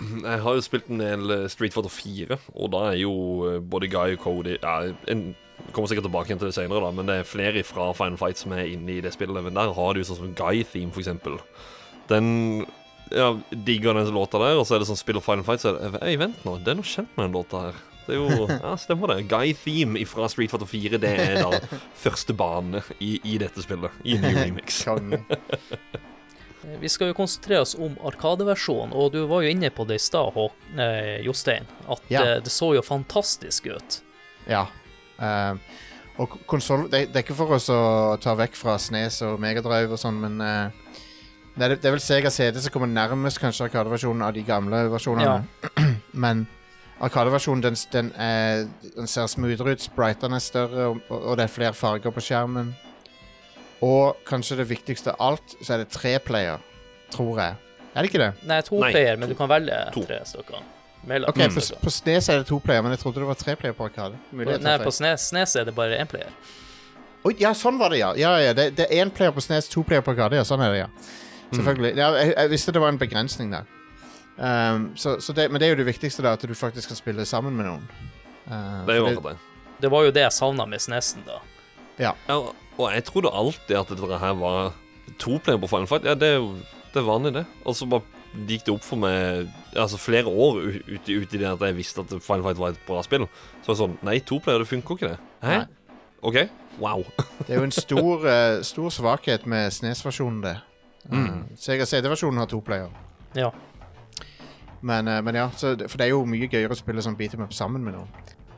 [0.30, 3.14] Jeg har jo spilt en del eh, Street Fighter 4, og da er jo
[3.48, 4.80] eh, både Guy og Cody ja,
[5.12, 5.30] en,
[5.76, 8.40] Kommer sikkert tilbake igjen til det senere, da, men det er flere fra Final Fight
[8.40, 9.44] som er inne i det spillet.
[9.44, 11.36] Men der har du sånn som Guy-theme, eksempel.
[12.08, 12.64] Den
[13.12, 15.78] ja, digger den låta der, og så er det sånn spiller Final Fight, så er
[15.92, 17.80] det Hei, vent nå, det er noe kjent med den låta her.
[18.06, 19.28] Det er jo Ja, stemmer det.
[19.30, 21.60] Guy-theme fra Street Fighter 4, det er da
[22.04, 24.00] første bane i, i dette spillet.
[24.04, 24.86] I ny remix.
[26.62, 26.78] Konge.
[26.82, 30.02] Vi skal jo konsentrere oss om Arkadeversjonen, og du var jo inne på det i
[30.04, 30.36] stad,
[30.76, 32.24] eh, Jostein, at Ja.
[32.24, 34.00] det, det så jo fantastisk ut.
[34.48, 34.66] Ja.
[35.20, 35.56] Uh,
[36.20, 39.92] og konsoll det, det er ikke for oss å ta vekk fra Snes og Megadrive
[39.92, 40.70] og sånn, men uh,
[41.56, 44.86] det, er, det er vel Sega CD som kommer nærmest kanskje Arkadeversjonen av de gamle
[44.92, 45.44] versjonene.
[46.24, 46.46] men
[47.00, 51.52] Arkadeversjonen den, den, er- den ser smoothere ut, spritene er større, og, og det er
[51.52, 52.74] flere farger på skjermen.
[53.86, 56.60] Og kanskje det viktigste av alt, så er det tre player,
[57.14, 57.56] tror jeg.
[57.94, 58.30] Er det ikke det?
[58.46, 60.02] Nei, to Nei, player, men du kan velge To.
[60.06, 60.66] tre stykker.
[61.08, 63.54] Mellom Ok, på, på Snes er det to player, men jeg trodde det var tre
[63.56, 64.20] player på Arkade.
[64.36, 66.28] Mulig Nei, på Snes, Snes er det bare én player.
[67.24, 68.12] Oi, ja, sånn var det, ja.
[68.20, 70.36] ja, ja det, det er én player på Snes, to player på Arkade.
[70.36, 70.88] Ja, sånn er det, ja.
[71.50, 71.94] Selvfølgelig.
[71.98, 73.68] Ja, jeg, jeg visste det var en begrensning der.
[74.40, 77.00] Um, så, så det, men det er jo det viktigste, da, at du faktisk kan
[77.00, 77.82] spille sammen med noen.
[78.46, 79.36] Uh, Det er jo det.
[79.80, 81.40] Det var jo det jeg savna med Snesen, da.
[82.00, 82.14] Ja,
[82.80, 84.72] og jeg trodde alltid at dette her var
[85.20, 86.04] toplayer på Final Fight.
[86.08, 86.54] Ja, det er jo
[86.90, 87.44] det er vanlig, det.
[87.64, 88.02] Og så bare
[88.48, 92.00] gikk det opp for meg Altså flere år ute ut, i- det at jeg visste
[92.02, 93.26] at Final Fight var et bra spill.
[93.62, 95.18] Så var det sånn Nei, toplayer, det funker ikke, det.
[95.42, 95.56] Hæ?
[95.58, 95.66] Nei.
[96.22, 96.36] OK.
[96.80, 97.04] Wow.
[97.46, 100.56] Det er jo en stor, uh, stor svakhet med SNES-versjonen, det.
[101.10, 101.24] Mm.
[101.26, 102.88] Eh, Sega CD-versjonen har to player.
[103.34, 103.50] Ja.
[104.82, 107.34] Men, uh, men ja, så, for det er jo mye gøyere å spille sånn beat
[107.36, 108.08] em up sammen med noen.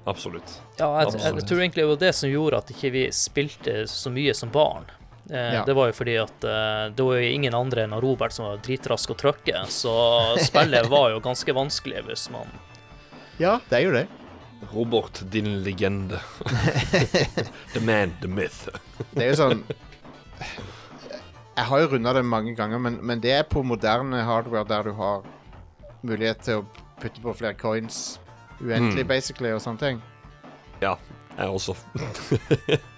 [0.05, 0.57] Absolutt.
[0.81, 4.11] Ja, jeg, jeg, tror egentlig det var det som gjorde at ikke vi spilte så
[4.11, 4.89] mye som barn.
[5.31, 5.65] Eh, Ja.
[5.65, 8.59] Det var jo fordi at eh, det var jo ingen andre enn Robert som var
[8.65, 9.95] dritrask å trykke, så
[10.49, 12.51] spillet var jo ganske vanskelig hvis man
[13.39, 14.07] Ja, det er jo det.
[14.73, 16.21] Robert, din legende.
[17.75, 18.69] the man, the myth.
[19.11, 19.65] Det er jo sånn
[21.57, 24.91] Jeg har jo runda det mange ganger, men, men det er på moderne hardware der
[24.91, 25.27] du har
[26.03, 26.67] mulighet til å
[27.03, 28.19] putte på flere coins
[28.63, 29.09] uendelig, Mm.
[29.09, 30.03] basically, og sånne ting.
[30.83, 30.95] Ja,
[31.39, 31.75] jeg også.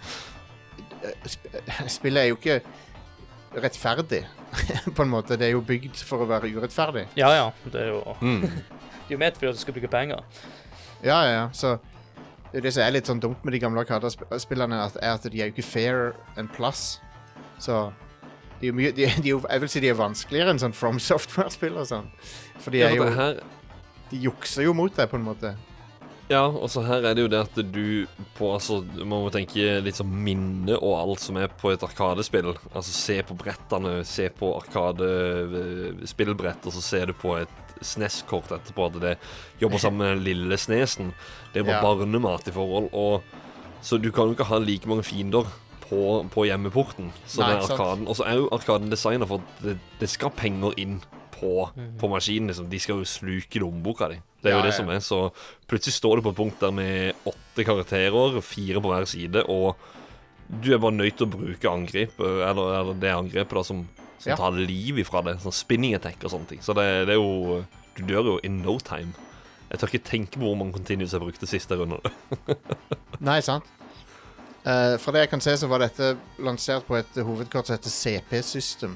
[1.89, 2.61] Spillet er jo ikke
[3.63, 4.23] rettferdig,
[4.97, 5.37] på en måte.
[5.39, 7.07] Det er jo bygd for å være urettferdig.
[7.19, 8.41] Ja ja, det er jo, Mm.
[8.43, 10.23] det er jo ment for at du skal bruke penger.
[11.05, 11.49] Ja, ja, ja.
[11.53, 11.77] Så
[12.53, 15.41] det er det som er litt sånn dumt med de gamle Arkada-spillerne, er at de
[15.43, 17.01] er jo ikke fair en plass.
[17.59, 17.93] Så
[18.61, 20.73] de er jo mye de, de er Jeg vil si de er vanskeligere enn sånn
[20.75, 22.09] From Software-spill og sånn.
[22.59, 23.41] For de er jo her
[24.11, 25.55] De jukser jo mot deg, på en måte.
[26.31, 28.07] Ja, og så her er det jo det at du
[28.39, 32.55] på Altså, man må tenke litt sånn minne og alt som er på et arkadespill.
[32.73, 37.49] Altså se på brettene, se på arkadespillbrett, og så ser du på et
[37.85, 39.15] SNES-kort etterpå at det
[39.61, 41.13] jobber sammen med den lille snesen.
[41.53, 41.83] Det er bare Ja.
[41.83, 42.89] barnemat i forhold.
[42.93, 43.23] Og
[43.85, 45.45] Så du kan jo ikke ha like mange fiender
[45.91, 48.09] på, på hjemmeporten som Nei, er arkaden.
[48.09, 51.03] Og så er jo arkaden designa for at det, det skal penger inn
[51.35, 51.51] på,
[52.01, 52.49] på maskinen.
[52.53, 52.69] Liksom.
[52.71, 54.21] De skal jo sluke lommeboka di.
[54.45, 54.79] Det er Ja, jo det ja.
[54.79, 55.03] som er.
[55.05, 55.19] Så
[55.71, 59.77] plutselig står du på et punkt der med åtte karakterer, fire på hver side, og
[60.63, 63.85] du er bare nødt til å bruke angrep, eller, eller det angrepet da som,
[64.21, 64.37] som Ja.
[64.37, 65.39] tar liv ifra det.
[65.43, 66.61] Sånn spinning attack og sånne ting.
[66.65, 67.65] Så det, det er jo
[67.97, 69.13] Du dør jo in no time.
[69.71, 71.99] Jeg tør ikke tenke på hvor mange continues jeg brukte siste runde.
[73.25, 73.65] Nei, sant?
[74.65, 77.93] Uh, fra det jeg kan se, så var dette lansert på et hovedkort som heter
[77.93, 78.95] CP System.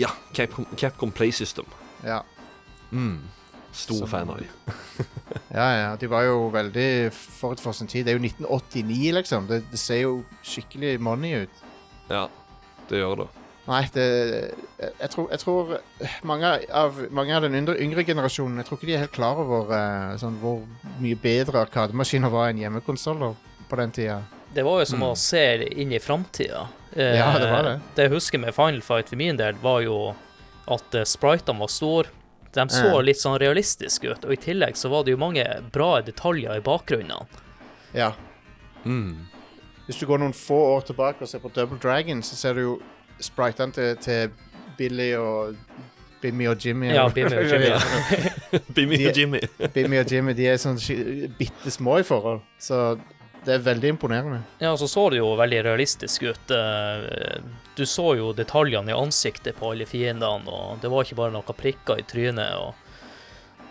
[0.00, 1.66] Ja, Capcom, Capcom Play System.
[2.04, 2.22] Ja.
[3.74, 4.46] Stor Som- fan av de.
[5.58, 5.96] ja, ja.
[5.96, 8.06] De var jo veldig forut for sin tid.
[8.06, 9.48] Det er jo 1989, liksom.
[9.50, 10.12] Det, det ser jo
[10.46, 11.64] skikkelig money ut.
[12.10, 12.28] Ja,
[12.90, 13.28] det gjør det.
[13.64, 14.04] Nei, det
[15.00, 15.70] Jeg tror, jeg tror
[16.28, 19.38] mange, av, mange av den yngre, yngre generasjonen Jeg tror ikke de er helt klar
[19.40, 20.58] over eh, sånn, hvor
[21.00, 23.32] mye bedre arkademaskiner var enn hjemmekonsoller
[23.70, 24.18] på den tida.
[24.54, 25.08] Det var jo som Mm.
[25.08, 26.66] å se inn i framtida.
[26.94, 27.80] Ja, det var det.
[27.96, 30.14] Det jeg husker med Final Fight for min del, var jo
[30.70, 32.12] at eh, spritene var store.
[32.54, 33.04] De så mm.
[33.04, 35.42] litt sånn realistiske ut, og i tillegg så var det jo mange
[35.74, 37.26] bra detaljer i bakgrunnen.
[37.92, 38.12] Ja.
[38.84, 39.26] Mm.
[39.88, 42.62] Hvis du går noen få år tilbake og ser på Double Dragon, så ser du
[42.62, 42.76] jo
[43.18, 44.30] spritene til, til
[44.78, 45.58] Billy og
[46.22, 46.92] Bimmy og Jimmy.
[46.94, 47.72] Ja, Bimmy og Jimmy.
[47.74, 48.62] Ja.
[48.76, 49.42] Bimmy og Jimmy.
[49.74, 50.78] Bimmy og Jimmy de er sånn
[51.36, 52.94] bitte små i forhold, så
[53.44, 54.38] det er veldig imponerende.
[54.62, 56.50] Ja, så så det jo veldig realistisk ut.
[56.50, 57.40] Eh,
[57.76, 61.56] Du så jo detaljene i ansiktet på alle fiendene, og det var ikke bare noen
[61.58, 62.54] prikker i trynet.
[62.54, 62.74] Og,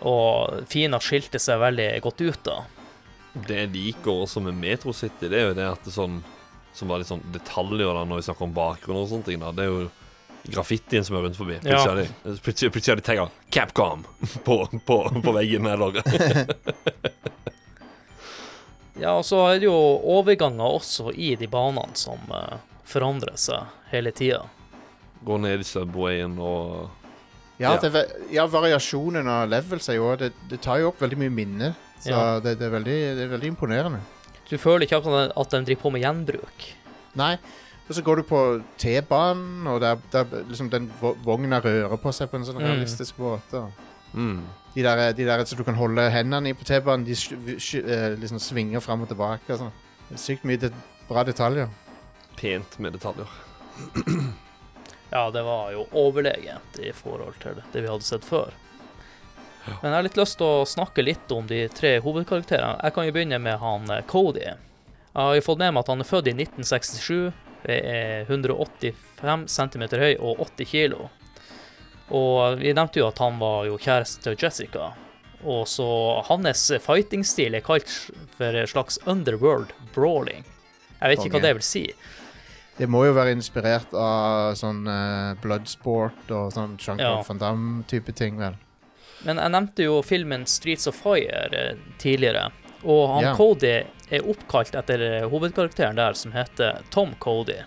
[0.04, 2.58] og fiendene skilte seg veldig godt ut, da.
[3.48, 6.20] Det jeg liker også med Metro City, det er jo det at det sånn
[6.74, 9.38] Som var litt sånn detaljer da når vi snakker om bakgrunn og sånne ting.
[9.40, 9.88] da Det er jo
[10.50, 11.56] graffitien som er rundt forbi.
[11.62, 11.88] Plutselig Ja.
[11.88, 14.04] har de, plutselig, plutselig tagga 'Capcom'
[14.44, 14.56] på,
[14.86, 15.66] på, på veggen.
[15.66, 16.02] Eller
[18.96, 19.74] Ja, og så er det jo
[20.14, 24.44] overganger også i de banene som uh, forandrer seg hele tida.
[25.24, 26.90] gå ned i Subwayen og
[27.58, 27.76] Ja, Ja.
[27.78, 31.74] Det ja variasjonen av levels er jo det, det tar jo opp veldig mye minne.
[32.02, 32.40] Så Ja.
[32.40, 34.00] det, det, er veldig, det er veldig imponerende.
[34.50, 36.66] Du føler ikke akkurat at de driver på med gjenbruk.
[37.14, 37.36] Nei.
[37.88, 38.40] Og så går du på
[38.78, 42.66] T-banen, og der, der liksom den vo- vogna rører på seg på en sånn Mm.
[42.66, 43.64] realistisk måte.
[44.14, 44.42] mm.
[44.74, 48.40] De der, de der så du kan holde hendene i på T-banen, de eh, liksom
[48.42, 49.54] svinger fram og tilbake.
[49.54, 50.72] er Sykt mye det,
[51.08, 51.70] bra detaljer.
[52.36, 53.30] Pent med detaljer.
[55.14, 58.50] Ja, det var jo overlegent i forhold til det vi hadde sett før.
[59.66, 62.80] Men jeg har litt lyst til å snakke litt om de tre hovedkarakterene.
[62.82, 64.42] Jeg kan jo begynne med han eh, Cody.
[64.42, 67.30] Jeg har jo fått med meg at han er født i 1967,
[67.70, 70.98] er 185 cm høy og 80 kg.
[72.12, 74.90] Og vi nevnte jo at han var jo kjæresten til Jessica.
[75.44, 75.86] Og så
[76.28, 77.88] hans fighting-stil er kalt
[78.36, 80.44] for en slags underworld brawling.
[81.00, 81.40] Jeg vet ikke Konge.
[81.40, 81.84] hva det vil si.
[82.74, 87.26] Det må jo være inspirert av sånn uh, Bloodsport og sånn Jean-Claude Ja.
[87.28, 88.56] Van Damme-type ting, vel.
[89.24, 92.50] Men jeg nevnte jo filmen Streets of Fire eh, tidligere.
[92.82, 93.36] Og han yeah.
[93.38, 93.76] Cody
[94.12, 97.62] er oppkalt etter eh, hovedkarakteren der, som heter Tom Cody.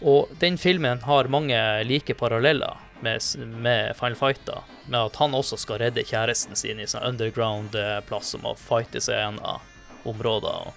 [0.00, 3.22] Og den filmen har mange like paralleller med,
[3.62, 4.62] med Final Fight, da.
[4.86, 9.20] Med at han også skal redde kjæresten sin i sånn underground-plass som må fighte seg
[9.20, 9.66] gjennom
[10.10, 10.70] områder.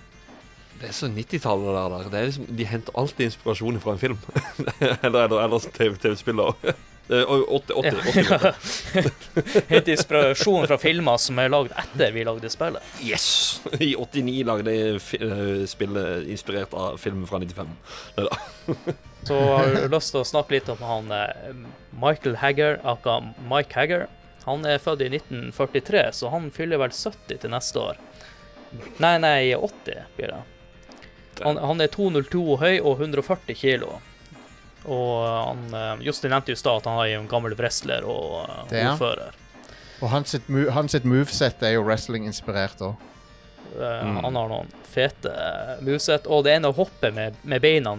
[0.81, 1.93] Det er så 90-tallet der.
[1.93, 2.09] der.
[2.12, 4.17] Det er liksom, de henter alltid inspirasjon fra en film.
[5.05, 6.41] eller eller, eller TV TV-spill.
[6.41, 6.73] da.
[7.12, 8.33] Eh, og 80, 80,
[8.95, 9.65] 80.
[9.67, 12.93] Hente inspirasjon fra filmer som er lagd etter vi lagde spillet.
[13.03, 13.25] Yes!
[13.75, 17.73] I 89 lagde jeg eh, spillet inspirert av filmen fra 95.
[18.17, 18.39] Neida.
[19.27, 21.59] Så har du lyst til å snakke litt om han eh,
[22.01, 24.08] Michael Hagger, aka Mike Hagger.
[24.45, 27.99] Han er født i 1943, så han fyller vel 70 til neste år.
[28.99, 30.41] Nei, nei, 80 blir det.
[31.43, 33.99] Han, han er 202 høy og 140 kilo.
[34.84, 38.41] Og han, eh, Justin nevnte jo i stad at han er en gammel wrestler og
[38.43, 39.39] eh, Det er ordfører.
[40.03, 42.95] Og hans sitt, hans sitt moveset er jo wrestling-inspirert òg.
[42.99, 43.10] Eh,
[43.73, 44.19] Mm.
[44.21, 45.32] Han har noen fete
[45.82, 47.95] moveset, og det ene hoppet hoppe med, med beina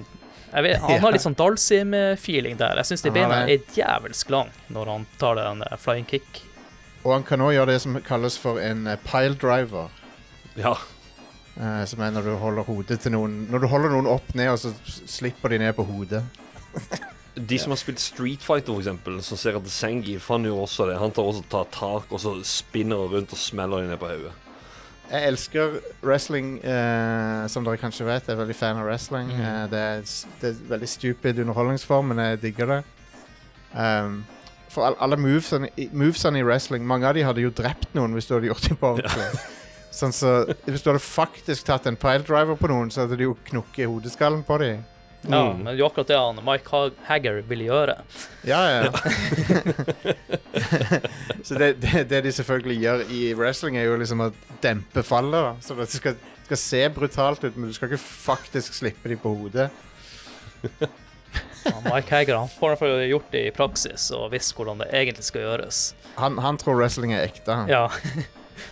[0.63, 2.79] vet, Han har litt sånn Dalsim-feeling der.
[2.81, 6.45] Jeg syns de beina er djevelsk lang når han tar den eh, flying kick.
[7.05, 9.91] Og han kan òg gjøre det som kalles for en eh, pile driver.
[10.57, 10.77] Ja.
[11.55, 14.49] Uh, som er når du holder hodet til noen Når du holder noen opp ned,
[14.51, 14.73] og så
[15.07, 16.25] slipper de ned på hodet.
[17.35, 20.87] De som har spilt Street Fighter, for eksempel, som ser at Sengi fant jo også
[20.87, 21.01] det.
[21.01, 24.11] Han tar også tar tak og så spinner han rundt og smeller de ned på
[24.13, 24.31] hodet.
[25.11, 28.27] Jeg elsker wrestling, eh, som dere kanskje vet.
[28.27, 29.29] Jeg er veldig fan av wrestling.
[29.31, 29.41] Mm.
[29.41, 32.81] Eh, det, er, det er veldig stupid underholdningsform, men jeg digger det.
[33.75, 34.23] Um,
[34.71, 38.29] for all, alle movesene, movesene i wrestling Mange av de hadde jo drept noen hvis
[38.29, 39.27] du hadde gjort dem på ordentlig.
[39.95, 40.33] Sånn så,
[40.67, 44.43] Hvis du hadde faktisk tatt en piledriver på noen, så hadde de jo knukket hodeskallen
[44.47, 44.83] på dem.
[45.25, 45.57] Ja, Mm.
[45.63, 47.95] men det er jo akkurat det han Mike Ha- Hagger ville gjøre.
[48.45, 48.93] Ja, ja.
[51.45, 54.29] så det, det, det de selvfølgelig gjør i wrestling, er jo liksom å
[54.65, 55.33] dempe fallet.
[55.33, 59.19] da Så det skal, skal se brutalt ut, men du skal ikke faktisk slippe dem
[59.23, 59.71] på hodet.
[60.65, 60.71] ja,
[61.89, 65.41] Mike Hagger han får iallfall gjort det i praksis og visst hvordan det egentlig skal
[65.47, 65.77] gjøres.
[66.21, 67.69] Han, han tror wrestling er ekte, han.
[67.73, 67.89] Ja,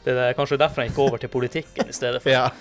[0.04, 2.30] Det er kanskje derfor han gikk over til politikken i stedet for.
[2.30, 2.50] Ja.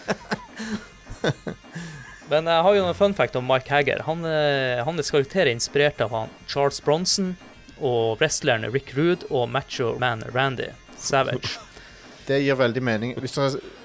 [2.32, 4.06] Men jeg har jo en fun fact om Mike Hagger.
[4.08, 7.34] Han, eh, hans karakter er inspirert av han Charles Bronson
[7.82, 11.58] og wrestlerne Rick Rude og Macho Man Randy Savage.
[12.30, 13.16] Det gir veldig mening.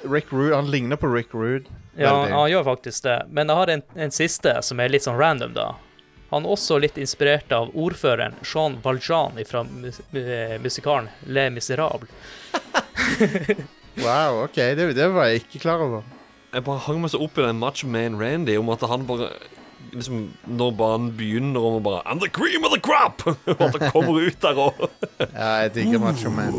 [0.04, 1.64] Rick Rude, Han ligner på Rick Rude.
[1.96, 3.16] Ja, han, han gjør faktisk det.
[3.32, 5.70] Men jeg har en, en siste som er litt sånn random, da.
[6.30, 12.06] Han er også litt inspirert av ordføreren Jean Valjean fra mus eh, musikalen Le Miserable.
[13.96, 14.58] Wow, OK.
[14.76, 16.02] Det, det var jeg ikke klar over.
[16.56, 19.26] Jeg bare hang meg så opp i den Macho Man Randy om at han bare
[19.92, 23.20] liksom, Når banen begynner og man bare I'm the cream of the crop!
[23.58, 24.80] og at han kommer ut der og
[25.20, 26.54] Ja, jeg digger Macho Man.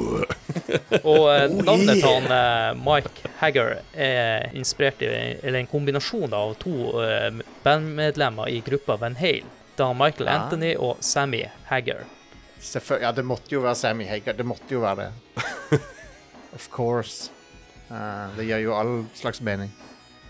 [1.07, 5.09] Og eh, navnet til han eh, Mike Hagger er inspirert i
[5.41, 9.47] Eller en kombinasjon av to eh, bandmedlemmer i gruppa Van Hale.
[9.77, 10.43] Da Michael Ah.
[10.43, 12.03] Anthony og Sammy Hagger.
[12.61, 14.33] Selvfø- Ja, det måtte jo være Sammy Hagger.
[14.37, 15.81] Det måtte jo være det.
[16.57, 17.29] of course.
[17.89, 19.69] Uh, det gir jo all slags mening.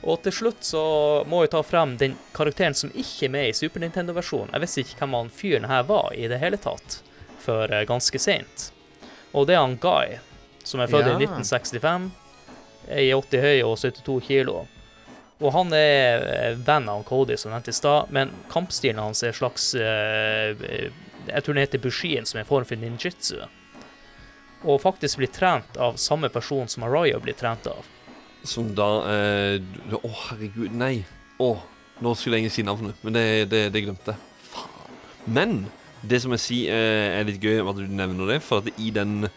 [0.03, 0.81] Og til slutt så
[1.27, 4.53] må jeg ta frem den karakteren som ikke er med i Super Nintendo-versjonen.
[4.53, 6.99] Jeg visste ikke hvem han fyren her var i det hele tatt,
[7.41, 8.69] før eh, ganske seint.
[9.33, 10.19] Og det er han Guy,
[10.63, 11.17] som er født Ja.
[11.17, 12.09] i 1965,
[12.87, 14.61] er i 80 høy og 72 kilo.
[15.41, 19.35] Og han er eh, venn av Cody, som nevnt i stad, men kampstilen hans er
[19.37, 20.89] slags eh,
[21.27, 23.41] Jeg tror den heter Bushien, som er en form for ninjitsu.
[24.63, 27.83] Og faktisk blir trent av samme person som Araya blir trent av.
[28.47, 31.01] Som da eh, oh, herregud, nei.
[31.43, 31.51] Å,
[32.03, 34.47] nå skulle jeg si navnet, men det, det, det glemte jeg.
[34.47, 34.95] Faen.
[35.27, 35.57] Men
[36.07, 38.93] det som jeg sier eh, er litt gøy at du nevner det, for at i
[38.95, 39.27] den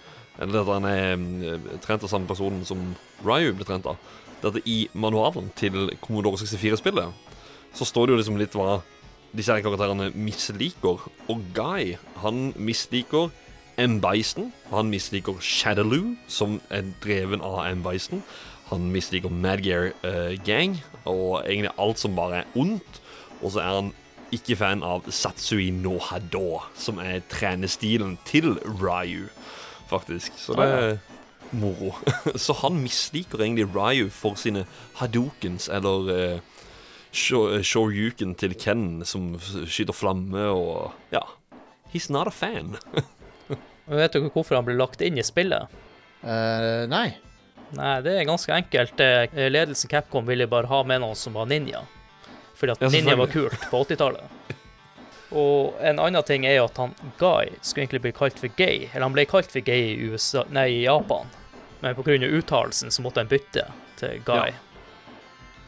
[0.40, 2.94] Eller at han er eh, trent av samme personen som
[3.26, 3.98] Ryu ble trent av.
[4.40, 7.28] Det at i manualen til Commodore 64-spillet
[7.76, 8.80] så står det jo liksom litt hva
[9.36, 11.04] disse her karakterene misliker.
[11.30, 13.28] Og Guy, han misliker
[13.80, 14.00] M.
[14.02, 14.50] Bison.
[14.72, 17.84] Han misliker Shadaloo, som er dreven av M.
[17.84, 18.24] Bison.
[18.70, 23.00] Han misliker Madgear uh, Gang og egentlig alt som bare er ondt.
[23.40, 23.92] Og så er han
[24.34, 29.26] ikke fan av Satsui no Hado, som er trenestilen til Ryu,
[29.90, 30.36] faktisk.
[30.38, 30.98] Så det er
[31.50, 31.96] moro.
[32.44, 34.66] så han misliker egentlig Ryu for sine
[35.00, 36.60] hadokens, eller uh,
[37.12, 39.34] Shoryuken til Ken, som
[39.66, 41.26] skyter flamme og Ja.
[41.90, 42.76] He's not a fan.
[43.90, 45.66] Vet dere hvorfor han ble lagt inn i spillet?
[46.22, 47.16] Uh, nei.
[47.76, 49.00] Nei, det er ganske enkelt.
[49.00, 51.84] Eh, Ledelsen Capcom ville bare ha med noen som var ninja.
[52.58, 54.56] Fordi at Ja, ninja var kult på 80-tallet.
[55.30, 58.88] Og en annen ting er jo at han Guy skulle egentlig bli kalt for gay.
[58.90, 61.30] Eller han ble kalt for gay i USA, nei, i Japan.
[61.80, 62.18] men pga.
[62.26, 63.64] uttalelsen så måtte han bytte
[63.96, 64.50] til Guy.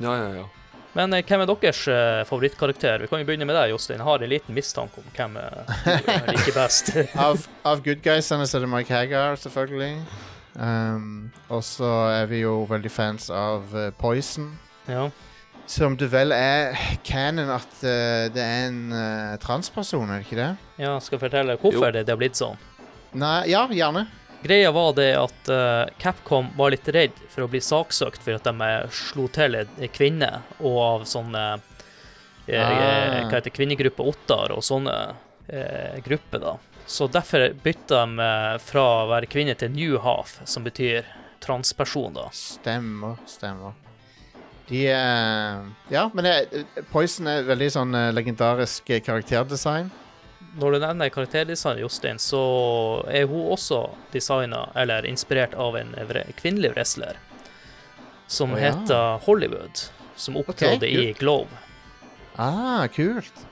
[0.02, 0.48] Ja, ja, ja.
[0.92, 2.98] Men eh, hvem er deres eh, favorittkarakter?
[3.00, 4.02] Vi kan jo begynne med deg, Jostein.
[4.02, 6.92] Jeg har en liten mistanke om hvem du liker best.
[7.28, 10.02] Av, av good guysene så er det Mike Hagar, selvfølgelig.
[10.54, 14.50] Um, og så er vi jo veldig fans av uh, Poison.
[14.88, 15.08] ja.
[15.72, 16.74] Som det vel er
[17.06, 20.48] canon at uh, det er en uh, transperson, er det ikke det?
[20.82, 21.92] ja, skal jeg fortelle hvorfor Jo.
[21.94, 22.58] det, det har blitt sånn?
[23.14, 24.02] Nei, ja, gjerne.
[24.42, 25.50] Greia var det at
[26.02, 30.30] Capcom var litt redd for å bli saksøkt for at de slo til en kvinne,
[30.58, 33.28] og av sånne eh, Ah.
[33.30, 34.96] Hva heter kvinnegruppe Ottar og sånne
[35.46, 36.56] eh, grupper, da.
[36.92, 41.06] Så derfor bytta de eh, fra å være kvinne til New Half, som betyr
[41.40, 42.26] transperson, da.
[42.36, 43.72] Stemmer, stemmer.
[44.68, 49.88] De eh, Ja, men det, Poison er veldig sånn eh, legendarisk eh, karakterdesign.
[50.60, 52.44] Når du nevner karakterdesign, Jostein, så
[53.08, 55.96] er hun også designa, eller inspirert av en
[56.42, 57.16] kvinnelig wrestler
[58.28, 58.68] som oh, ja.
[58.68, 61.48] heter Hollywood, som opptrådte i Glove.
[61.48, 61.64] Globe.
[62.36, 63.46] Ah, kult.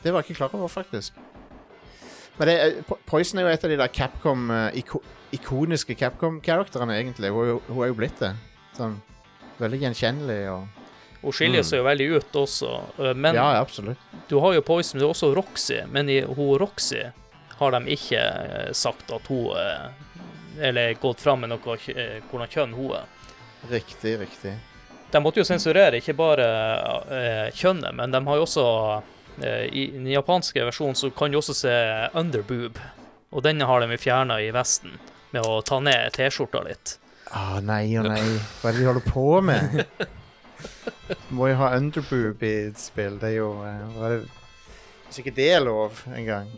[0.00, 1.20] Det var jeg ikke klar over, faktisk.
[2.38, 2.56] Men det,
[3.06, 5.00] Poison er jo et av de der Capcom eh, iko
[5.34, 7.28] ikoniske Capcom-karakterene, egentlig.
[7.34, 8.30] Hun, hun er jo blitt det.
[8.78, 8.94] Sånn
[9.60, 10.68] veldig gjenkjennelig og
[11.20, 11.66] Hun skiller Mm.
[11.66, 12.68] seg jo veldig ut også,
[13.02, 13.98] øh, men Ja, absolutt.
[14.28, 17.02] du har jo Poison, du har også Roxy, men i hun Roxy
[17.58, 19.88] har de ikke eh, sagt at hun eh,
[20.60, 23.04] Eller gått fram med noe eh, hvordan kjønn hun er.
[23.70, 24.54] Riktig, riktig.
[25.10, 26.46] De måtte jo sensurere ikke bare
[27.10, 28.64] eh, kjønnet, men de har jo også
[28.96, 29.02] eh,
[29.44, 31.74] I den japanske versjonen så kan du også se
[32.18, 32.78] underboob,
[33.30, 34.96] og den har de fjerna i Vesten
[35.34, 36.96] med å ta ned T-skjorta litt.
[37.36, 38.22] Å nei og nei.
[38.62, 39.82] Hva er det de holder på med?
[41.36, 43.18] Må jo ha underboob i et spill.
[43.20, 44.32] Det er jo eh, hva er det?
[45.08, 46.48] Hvis ikke det er lov engang.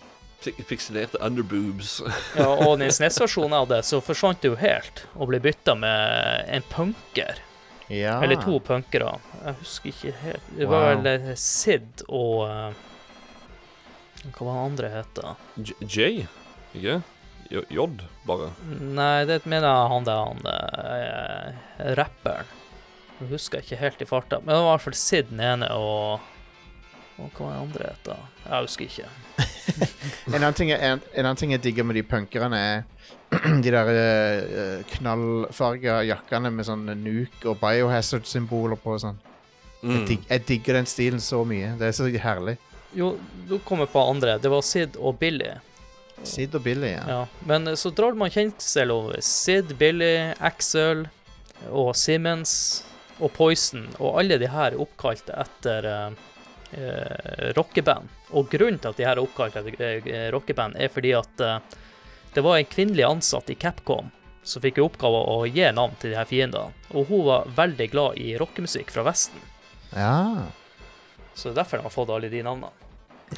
[0.41, 1.99] Pik- Pikselerte underboobs.
[2.41, 6.49] Ja, og den SNES-versjonen av det, så forsvant det jo helt og ble bytta med
[6.57, 7.43] en punker.
[7.91, 8.17] Ja.
[8.23, 9.17] Eller to punkere.
[9.45, 10.51] Jeg husker ikke helt.
[10.59, 11.03] Det var Wow.
[11.03, 12.87] vel eh, Sid og eh,
[14.31, 15.21] Hva var den andre het?
[15.57, 16.27] J, J,
[16.77, 17.01] ikke?
[17.51, 17.87] J, J,
[18.29, 18.51] bare.
[18.79, 22.47] Nei, det mener jeg han der han eh, rapperen.
[23.21, 24.39] Jeg husker ikke helt i farta.
[24.41, 26.21] Men det var i hvert fall Sid den ene og
[27.21, 27.99] og hva den andre het?
[28.07, 28.15] da?
[28.47, 29.09] Jeg husker ikke.
[30.31, 33.19] En annen ting jeg, en, en annen ting jeg digger med de punkerne, er
[33.65, 39.21] de der uh, knallfarga jakkene med sånn nuke og biohazard-symboler på og sånn.
[39.21, 39.29] Jeg,
[39.81, 40.03] Mm.
[40.05, 41.71] dig, jeg digger den stilen så mye.
[41.81, 42.59] Det er så herlig.
[42.93, 43.15] Jo,
[43.49, 44.35] du kommer på andre.
[44.37, 45.55] Det var Sid og Billy.
[46.23, 47.05] Sid og Billy, ja.
[47.09, 51.07] Ja, men eh, så drar man kjensel over Sid, Billy, Axel
[51.71, 52.85] og Simmons
[53.21, 56.13] og Poison, og alle de her er oppkalt etter uh,
[56.77, 58.09] uh, rockeband.
[58.37, 61.59] Og grunnen til at de her er oppkalt etter uh, rockeband, er fordi at eh,
[62.35, 64.11] det var en kvinnelig ansatt i Capcom
[64.43, 67.89] som fikk i oppgave å gi navn til de her fiendene, og hun var veldig
[67.93, 69.41] glad i rockemusikk fra Vesten.
[69.97, 70.47] ja.
[71.35, 72.69] Så det er derfor de har fått alle de navnene.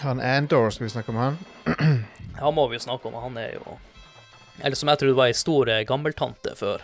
[0.00, 1.38] Han Andor, skal vi snakke om han?
[2.40, 3.76] Han må vi jo snakke om, han er jo
[4.64, 6.80] Eller som jeg trodde var ei stor eh, gammeltante før.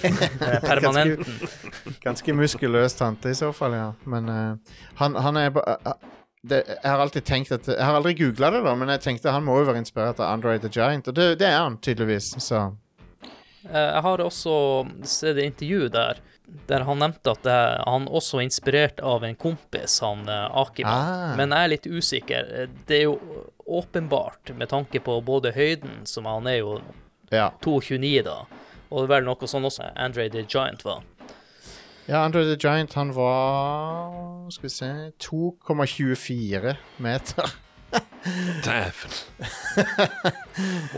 [0.70, 1.48] Permanenten.
[2.00, 3.90] Ganske muskuløs tante i så fall, ja.
[4.06, 5.92] Men uh, han, han er eh,
[6.42, 9.32] det, Jeg har alltid tenkt at Jeg har aldri googla det, da, men jeg tenkte
[9.32, 12.34] han må jo være inspirert av Andre the Giant, og det, det er han tydeligvis,
[12.42, 12.72] så
[13.66, 16.20] Eh, Jeg har også sett et intervju der
[16.70, 17.54] der han nevnte at det,
[17.86, 21.34] han også er inspirert av en kompis, han eh, Ah.
[21.36, 22.52] Men jeg er litt usikker.
[22.62, 23.16] Eh, Det er jo
[23.66, 26.80] åpenbart, med tanke på både høyden, som han er jo
[27.32, 27.50] Ja.
[27.60, 28.46] 2,29 da,
[28.92, 31.02] og vel noe sånn også Andre the Giant var.
[32.06, 34.90] Ja, Andrew the Giant, han var Skal vi se
[35.22, 37.54] 2,24 meter.
[38.66, 39.14] Dæven.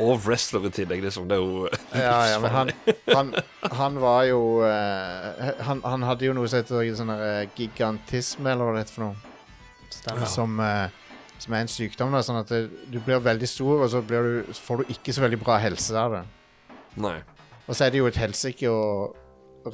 [0.00, 1.28] Og wrestler i tillegg, liksom.
[1.28, 2.70] Det er jo Ja, ja, men han,
[3.08, 3.34] han,
[3.72, 8.68] han var jo uh, han, han hadde jo noe som heter sånn eh, gigantisme, eller
[8.68, 9.16] hva det heter for noe.
[9.92, 10.28] Stemmer.
[10.28, 12.12] Som, uh, som er en sykdom.
[12.12, 15.16] Da, sånn at det, du blir veldig stor, og så blir du, får du ikke
[15.16, 16.22] så veldig bra helse av det.
[17.00, 17.16] Nei.
[17.64, 18.84] Og så er det jo et helsike å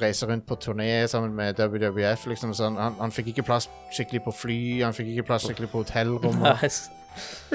[0.01, 2.27] reise rundt på turné sammen med WWF.
[2.31, 5.47] Liksom, så han, han, han fikk ikke plass skikkelig på fly, han fikk ikke plass
[5.47, 6.39] skikkelig på hotellrom.
[6.43, 6.91] Nice.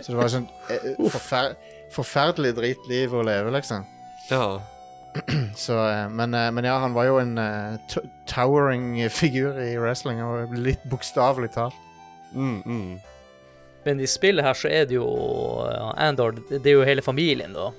[0.01, 1.55] Så det var sånn eh, forfer
[1.91, 3.83] forferdelig dritliv å leve, liksom.
[4.31, 4.61] Ja.
[5.59, 10.23] Så, eh, men, eh, men ja, han var jo en eh, towering figur i wrestling,
[10.23, 11.79] og litt bokstavelig talt.
[12.33, 13.01] Mm, mm.
[13.85, 15.07] Men i spillet her så er det jo
[15.67, 17.71] eh, Andor, det er jo hele familien, da.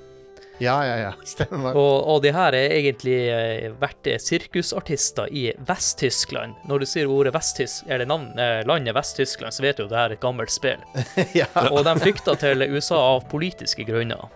[0.62, 1.12] Ja, ja, ja.
[1.26, 1.74] Stemmer.
[1.78, 6.59] Og, og de her er egentlig eh, vært sirkusartister i Vest-Tyskland.
[6.70, 9.97] Når du sier ordet Vest-Tysk, eller navn, eh, landet Vest-Tyskland, så vet du jo det
[9.97, 10.82] er et gammelt spill.
[11.39, 14.30] ja, Og de flykta til USA av politiske grunner.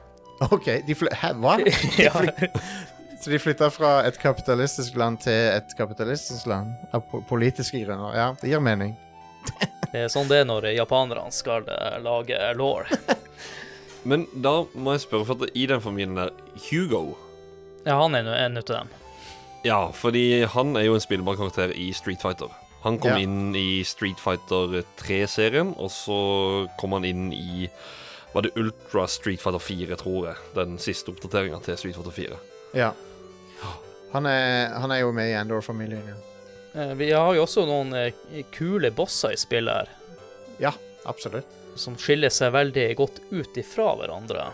[0.49, 0.67] OK.
[0.87, 1.55] De fly Hæ, hva?
[1.63, 2.49] De fly
[3.21, 8.17] Så de flytta fra et kapitalistisk land til et kapitalistisk land av politiske grunner.
[8.17, 8.97] Ja, det gir mening.
[9.93, 12.83] Det er sånn det er når japanerne skal eh, lage law.
[14.05, 16.29] Men da må jeg spørre, for at i den familien der
[16.69, 17.15] Hugo
[17.85, 18.87] Ja, han er en av dem.
[19.65, 22.49] Ja, fordi han er jo en spillbar karakter i Street Fighter.
[22.85, 23.17] Han kom Ja.
[23.17, 27.69] inn i Street Fighter 3-serien, og så kom han inn i
[28.35, 30.35] Var det Ultra Street Fighter 4, tror jeg.
[30.53, 32.37] Den siste oppdateringa til Street Fighter 4.
[32.75, 32.91] Ja.
[34.13, 36.15] Han er, han er jo med i Endor-familien, ja.
[36.81, 38.11] Eh, Vi har jo også noen eh,
[38.51, 39.87] kule bosser i spillet her,
[40.59, 40.71] Ja,
[41.05, 41.45] absolutt.
[41.75, 44.49] Som skiller seg veldig godt ut ifra hverandre.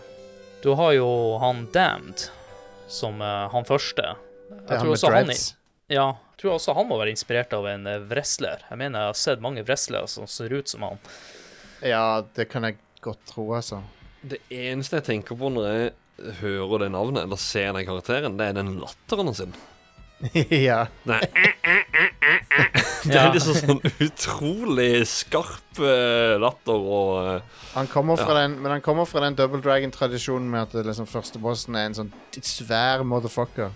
[0.62, 1.08] Du har jo
[1.42, 2.28] han Damned,
[2.90, 4.14] som eh, han første.
[4.52, 5.32] Jeg tror også han,
[5.90, 8.62] ja, jeg tror også han må være inspirert av en eh, wrestler.
[8.68, 11.02] Jeg mener jeg har sett mange wrestlere som ser ut som han.
[11.82, 13.82] Ja, det kan jeg godt tro, altså.
[14.22, 18.50] Det eneste jeg tenker på når jeg hører det navnet, eller ser den karakteren, det
[18.50, 19.54] er den latteren sin.
[20.68, 20.86] ja.
[21.08, 21.20] Nei,
[23.08, 28.70] det er liksom sånn utrolig skarp eh, latter og eh, Han kommer fra den, men
[28.76, 32.12] han kommer fra den Double Dragon-tradisjonen med at det liksom første bossen er en sånn
[32.38, 33.72] svær motherfucker.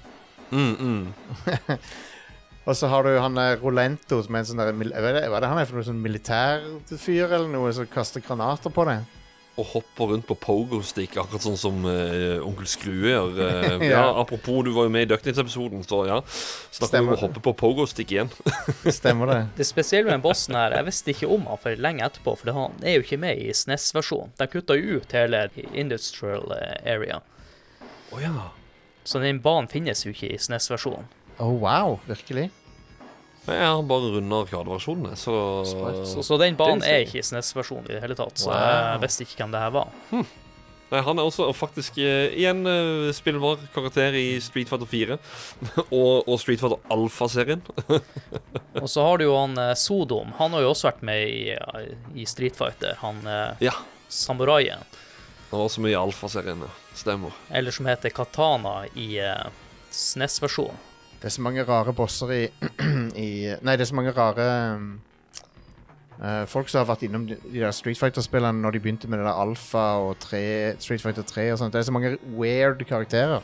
[0.52, 1.80] mm, mm.
[2.66, 5.20] Og så har du han der Rolento som er en sånn der mil- Hva er
[5.20, 8.74] det, hva er det han er for noe sånn militærfyr eller noe som kaster granater
[8.74, 9.04] på deg?
[9.56, 13.30] Og hopper rundt på pogo-stick, akkurat sånn som uh, onkel Skrue gjør.
[13.38, 13.88] Uh, Ja.
[13.88, 16.18] ja, apropos, du var jo med i Ducknitz-episoden, så ja.
[16.76, 18.28] Snakker om å hoppe på pogo-stick igjen.
[18.98, 19.38] Stemmer det?
[19.56, 22.52] Det spesielle med den bossen her, jeg visste ikke om han for lenge etterpå, for
[22.56, 24.36] han er jo ikke med i SNES-versjonen.
[24.36, 27.22] De kutta jo ut hele industrial eh, area.
[28.12, 28.50] Å ja.
[29.06, 31.08] Så den banen finnes jo ikke i SNES-versjonen.
[31.38, 32.50] Oh, wow, virkelig?
[33.46, 35.34] Jeg har bare runda arkadeversjonene, så
[35.66, 38.38] Så, så den banen er ikke i SNES-versjonen i det hele tatt.
[38.42, 38.58] Så Wow.
[38.58, 39.92] jeg visste ikke hvem det her var.
[40.86, 45.16] Nei, Han er også faktisk eh, igjen uh, spillbar karakter i Street Fighter 4.
[45.98, 47.62] og, og Street Fighter Alpha-serien.
[48.82, 50.30] Og så har du jo han eh, Sodom.
[50.38, 52.94] Han har jo også vært med i, eh, i Street Fighter.
[53.02, 53.72] Han eh, Ja.
[54.08, 54.82] samuraien.
[55.50, 56.70] Han var også med i Alpha-serien, ja.
[56.94, 57.34] Stemmer.
[57.50, 59.50] Eller som heter Katana i uh,
[59.90, 60.78] SNES-versjonen.
[61.26, 62.42] Det er så mange rare bosser i,
[63.18, 63.30] i
[63.66, 64.44] Nei, det er så mange rare
[64.76, 64.84] um,
[66.22, 69.18] eh, Folk som har vært innom de, de der Street Fighter-spillene når de begynte med
[69.18, 70.42] det der Alpha og 3,
[70.78, 71.74] Street Fighter 3 og sånt.
[71.74, 73.42] Det er så mange weird karakterer.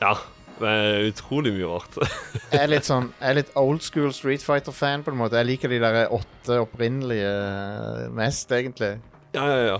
[0.00, 0.14] Ja.
[0.62, 2.00] Det er utrolig mye rart.
[2.54, 5.36] Jeg er litt sånn Jeg er litt old school Street Fighter-fan, på en måte.
[5.42, 8.94] Jeg liker de der åtte opprinnelige eh, mest, egentlig.
[9.36, 9.78] ja, ja, ja.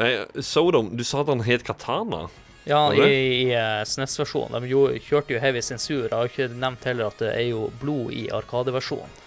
[0.00, 2.30] Nei, Sodom, du sa at han het Katana.
[2.64, 3.06] Ja, i,
[3.42, 4.62] i eh, SNES-versjonen.
[4.62, 6.04] De kjørte jo heavy sensur.
[6.08, 9.18] Jeg har ikke nevnt heller at det er jo blod i Arkadeversjonen.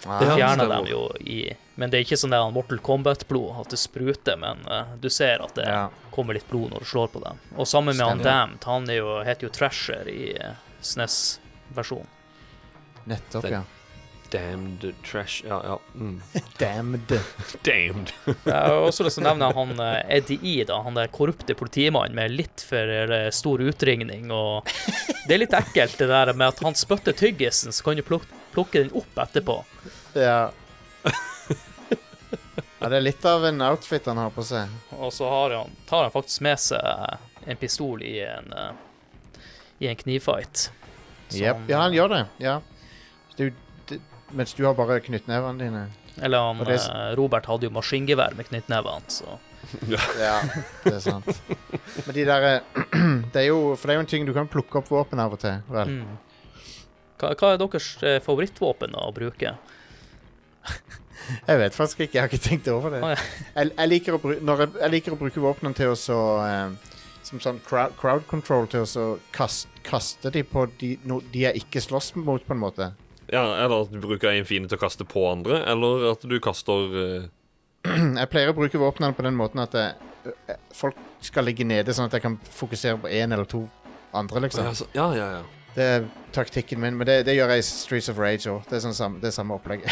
[0.00, 0.84] Det Ah, Ja, fjerner stemmer.
[0.86, 4.62] de jo i Men det er ikke sånn der Mortal Kombat-blod, at det spruter, men
[4.66, 5.88] uh, du ser at det Ja.
[6.10, 7.38] kommer litt blod når du slår på dem.
[7.56, 8.24] Og sammen med han Stemmer.
[8.24, 12.06] Damned, han jo, heter jo Trasher i uh, SNES-versjonen.
[13.04, 13.62] Nettopp, Det- ja.
[14.30, 15.78] Damned trash Ja, ja.
[15.94, 16.22] Mm.
[16.58, 17.20] Damned.
[17.62, 18.12] Damned.
[18.44, 21.56] Jeg har også lyst til å nevne han eh, Eddie E, da, han der korrupte
[21.58, 24.30] politimannen med litt for eh, stor utringning.
[24.34, 24.70] Og
[25.26, 28.28] det er litt ekkelt det der med at han spytter tyggisen, så kan du pluk
[28.50, 29.60] plukke den opp etterpå.
[30.18, 30.50] Ja.
[32.80, 32.88] ja.
[32.88, 34.70] Det er litt av en outfit han har på seg.
[34.96, 39.44] Og så har han, tar han faktisk med seg en pistol i en, eh,
[39.78, 40.70] i en knivfight.
[41.34, 41.68] Yep.
[41.68, 42.22] Ja, han gjør det.
[42.42, 42.60] Ja.
[43.36, 43.52] Du,
[44.36, 45.84] mens du har bare knyttnevene dine.
[46.20, 49.38] Eller han, det- eh, Robert hadde jo maskingevær med knyttnevene, så
[50.18, 50.40] Ja,
[50.84, 51.28] det er sant.
[52.06, 52.60] Men de der eh,
[53.32, 55.36] Det er jo For det er jo en ting du kan plukke opp våpen av
[55.36, 55.60] og til.
[55.70, 55.92] Vel.
[56.00, 56.16] mm.
[57.20, 59.54] hva, hva er deres eh, favorittvåpen å bruke?
[61.46, 62.16] Jeg vet faktisk ikke.
[62.16, 63.00] Jeg har ikke tenkt over det.
[63.04, 63.16] Ja.
[63.54, 67.42] Jeg, jeg, liker, å jeg, jeg liker å bruke våpnene til å så eh, Som
[67.44, 69.04] sånn crowd, crowd control til å så
[69.36, 72.90] kast, kaste de på de, no, de jeg ikke slåss mot, på en måte.
[73.32, 76.36] Ja, Eller at du bruker en fiende til å kaste på andre, eller at du
[76.42, 77.28] kaster uh...
[78.20, 79.94] Jeg pleier å bruke våpnene på den måten at jeg,
[80.50, 83.62] eh, folk skal ligge nede, sånn at jeg kan fokusere på én eller to
[84.12, 84.66] andre, liksom.
[84.66, 85.42] ja, så- ja, ja, ja.
[85.74, 88.64] Det er taktikken min, men det, det gjør jeg i Streets of Rage òg.
[88.66, 89.84] Det er sånn samme, det er samme opplegg.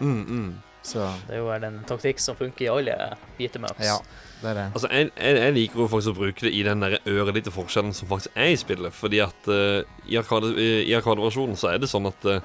[0.00, 0.50] Mm, mm.
[0.90, 2.94] Så Det er jo den en taktikk som funker i alle
[3.38, 3.80] beatermaps.
[3.84, 3.96] ja,
[4.40, 4.64] det er det.
[4.74, 7.92] Altså, jeg, jeg, jeg liker jo faktisk å bruke det i den der ørelite forskjellen
[7.96, 8.94] som faktisk er i spillet.
[8.96, 12.40] Fordi at uh, i arkade- i i så er det sånn at uh,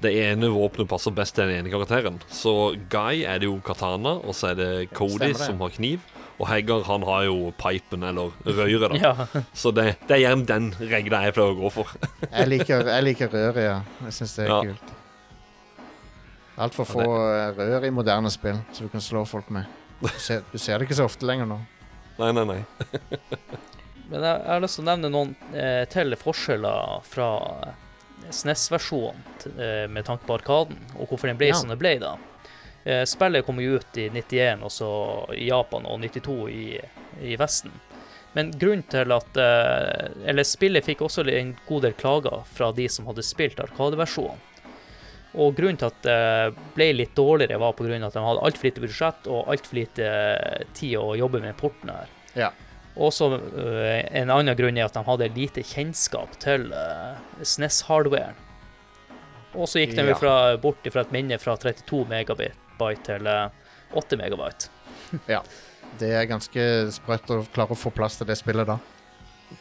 [0.00, 2.20] det ene våpenet passer best til den ene karakteren.
[2.28, 5.36] Så Guy er det jo katana, og så er det Cody det.
[5.36, 6.00] som har kniv.
[6.40, 9.00] Og Heggar han har jo pipen, eller røret, da.
[9.04, 9.42] Ja.
[9.52, 11.90] Så det, det er gjerne den regla jeg pleier å gå for.
[12.30, 13.74] Jeg liker, jeg liker røret, ja.
[14.06, 14.60] Jeg syns det er Ja.
[14.70, 14.96] kult.
[16.60, 19.68] Altfor Ja, få eh, rør i moderne spill så du kan slå folk med.
[20.00, 21.58] Du ser, du ser det ikke så ofte lenger nå.
[22.20, 22.60] Nei, nei, nei.
[24.10, 27.28] Men jeg, jeg har lyst til å nevne noen eh, til forskjeller fra
[28.30, 29.20] SNES-versjonen
[29.58, 31.58] eh, med tanke på Arkaden, og hvorfor den ble Ja.
[31.60, 32.16] som den ble, da.
[32.84, 34.90] Eh, spillet kom jo ut i 91, og så
[35.36, 36.66] i Japan, og 92 i,
[37.32, 37.72] i Vesten.
[38.32, 42.86] Men grunnen til at eh, Eller spillet fikk også en god del klager fra de
[42.88, 44.38] som hadde spilt Arkadeversjonen.
[45.38, 47.94] Og grunnen til at det ble litt dårligere, var pga.
[48.06, 52.00] at de hadde altfor lite budsjett og altfor lite eh, tid å jobbe med portene
[52.00, 52.10] her.
[52.34, 52.50] Ja.
[52.98, 57.14] Også øh, en annen grunn er at de hadde lite kjennskap til uh,
[57.46, 58.34] SNES-hardwaren.
[59.54, 60.18] Og så gikk de Ja.
[60.18, 63.48] fra, bort fra et minne fra 32 megabyte til øh,
[63.94, 64.70] 8 megabyte.
[65.30, 65.42] ja.
[65.98, 66.62] Det er ganske
[66.94, 68.76] sprøtt å klare å få plass til det spillet da.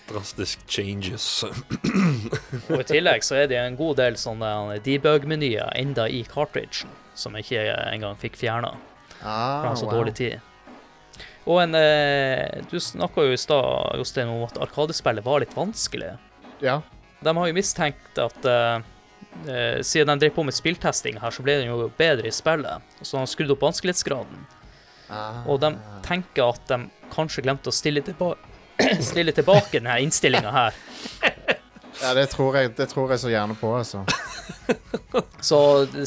[0.09, 1.27] Drastisk changes.
[2.69, 7.37] Og i tillegg så er det en god del sånne debug-menyer enda i cartridgen, som
[7.37, 8.73] jeg ikke engang fikk fjerna.
[8.73, 8.87] For
[9.19, 9.97] Ah, jeg har så wow.
[9.99, 10.39] dårlig tid.
[11.49, 16.13] Og en eh, Du snakka jo i stad, Jostein, om at Arkadespillet var litt vanskelig.
[16.63, 16.79] Ja.
[17.19, 18.85] De har jo mistenkt at eh,
[19.47, 22.85] eh, siden de drev på med spilltesting her, så ble den jo bedre i spillet.
[23.01, 24.45] Så de har skrudd opp vanskelighetsgraden.
[25.09, 25.41] Ah.
[25.49, 25.73] Og de
[26.05, 28.35] tenker at de kanskje glemte å stille, tilba
[29.09, 30.73] stille tilbake denne innstillinga her.
[31.99, 34.05] Ja, det tror, jeg, det tror jeg så gjerne på, altså.
[35.43, 35.57] Så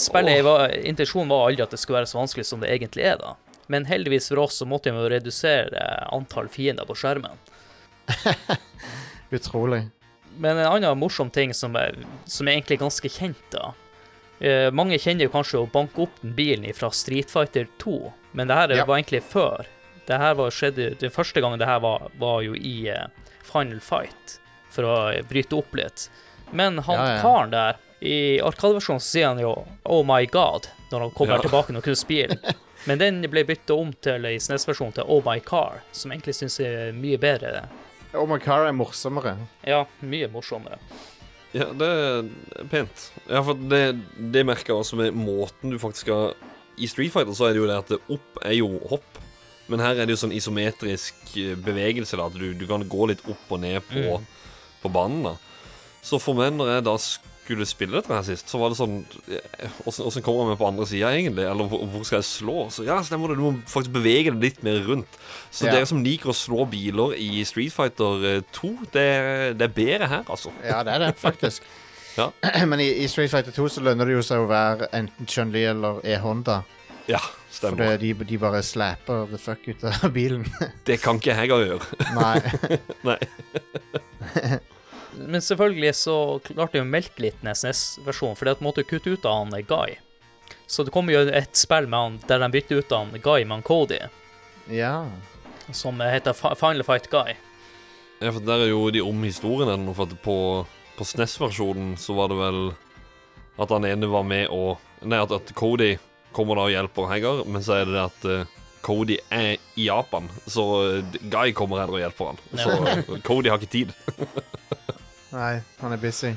[0.00, 3.18] spillet var, intensjonen var aldri at det skulle være så vanskelig som det egentlig er,
[3.20, 3.34] da.
[3.68, 5.82] Men heldigvis for oss så måtte vi redusere
[6.16, 7.36] antall fiender på skjermen.
[9.36, 9.82] Utrolig.
[10.38, 13.74] Men en annen morsom ting som er, som er egentlig ganske kjent, da.
[14.40, 17.98] Eh, mange kjenner jo kanskje å banke opp den bilen fra Street Fighter 2,
[18.32, 18.84] men det her Ja.
[18.88, 19.68] var egentlig før.
[20.06, 23.06] Det her var, skjedde, den første gangen det her var, var jo i eh,
[23.46, 24.38] Final Fight,
[24.72, 26.08] for å eh, bryte opp litt.
[26.52, 27.20] Men han Ja, ja.
[27.22, 29.52] karen der, i Arkadeversjonen så sier han jo
[29.84, 31.42] 'Oh my God' når han kommer Ja.
[31.42, 32.36] tilbake når han spille.
[32.86, 36.58] Men den ble bytta om til i SNES-versjonen til 'Oh my car', som egentlig syns
[36.60, 37.68] er mye bedre.
[38.14, 39.36] Oh my car er morsommere.
[39.64, 40.78] Ja, mye morsommere.
[41.54, 43.12] Ja, det er pent.
[43.28, 44.00] Ja, for det,
[44.32, 46.34] det merker jeg også med måten du faktisk skal
[46.78, 49.18] I Street Fighter så er det jo det at opp er jo hopp,
[49.72, 53.08] men her er det jo sånn isometrisk eh, bevegelse, da, at du, du kan gå
[53.10, 54.30] litt opp og ned på, Mm.
[54.84, 55.22] på banen.
[55.32, 55.36] da
[56.02, 56.96] Så for meg, når jeg da
[57.42, 59.00] skulle spille dette her sist, så var det sånn
[59.30, 61.44] eh, Åssen kommer jeg meg på andre sida, egentlig?
[61.50, 62.56] Eller hvor, skal jeg slå?
[62.70, 63.38] Så ja, stemmer det.
[63.40, 65.18] Du må faktisk bevege deg litt mer rundt.
[65.50, 65.72] Så Ja.
[65.76, 69.06] dere som liker å slå biler i Street Fighter eh, 2, det,
[69.58, 70.52] det er bedre her, altså.
[70.62, 71.62] Ja, det er det, faktisk.
[72.12, 72.26] Ja.
[72.68, 75.62] Men i, i Street Fighter 2 så lønner det jo seg å være enten Chun-Li
[75.70, 76.58] eller E-Honda.
[77.10, 77.96] Ja, For stemmer.
[77.98, 80.44] det, de, de bare slapper the fuck ut av bilen.
[80.86, 81.88] Det kan ikke jeg gjøre.
[82.18, 82.78] Nei.
[83.08, 84.58] Nei.
[85.18, 86.14] Men selvfølgelig så
[86.46, 87.42] klarte de å melke litt
[88.38, 89.98] fordi at de måtte kutte ut av han Guy.
[90.66, 93.44] Så det kommer jo et spill med han der de bytter ut av han Guy
[93.44, 93.98] med han Cody,
[94.72, 94.94] Ja.
[95.74, 97.34] som heter Final Fight Guy.
[98.22, 99.92] Ja, for der er jo de om historien ennå.
[99.98, 100.36] For at på,
[100.96, 102.60] på SNES-versjonen så var det vel
[103.60, 105.96] at han ene var med og Nei, at, at Cody
[106.34, 109.86] kommer da og hjelper Hagar, men så er det det at eh, Cody er i
[109.86, 112.40] Japan, så eh, Guy kommer her og hjelper han.
[112.58, 113.92] Så eh, Cody har ikke tid.
[115.36, 116.32] Nei, han er busy.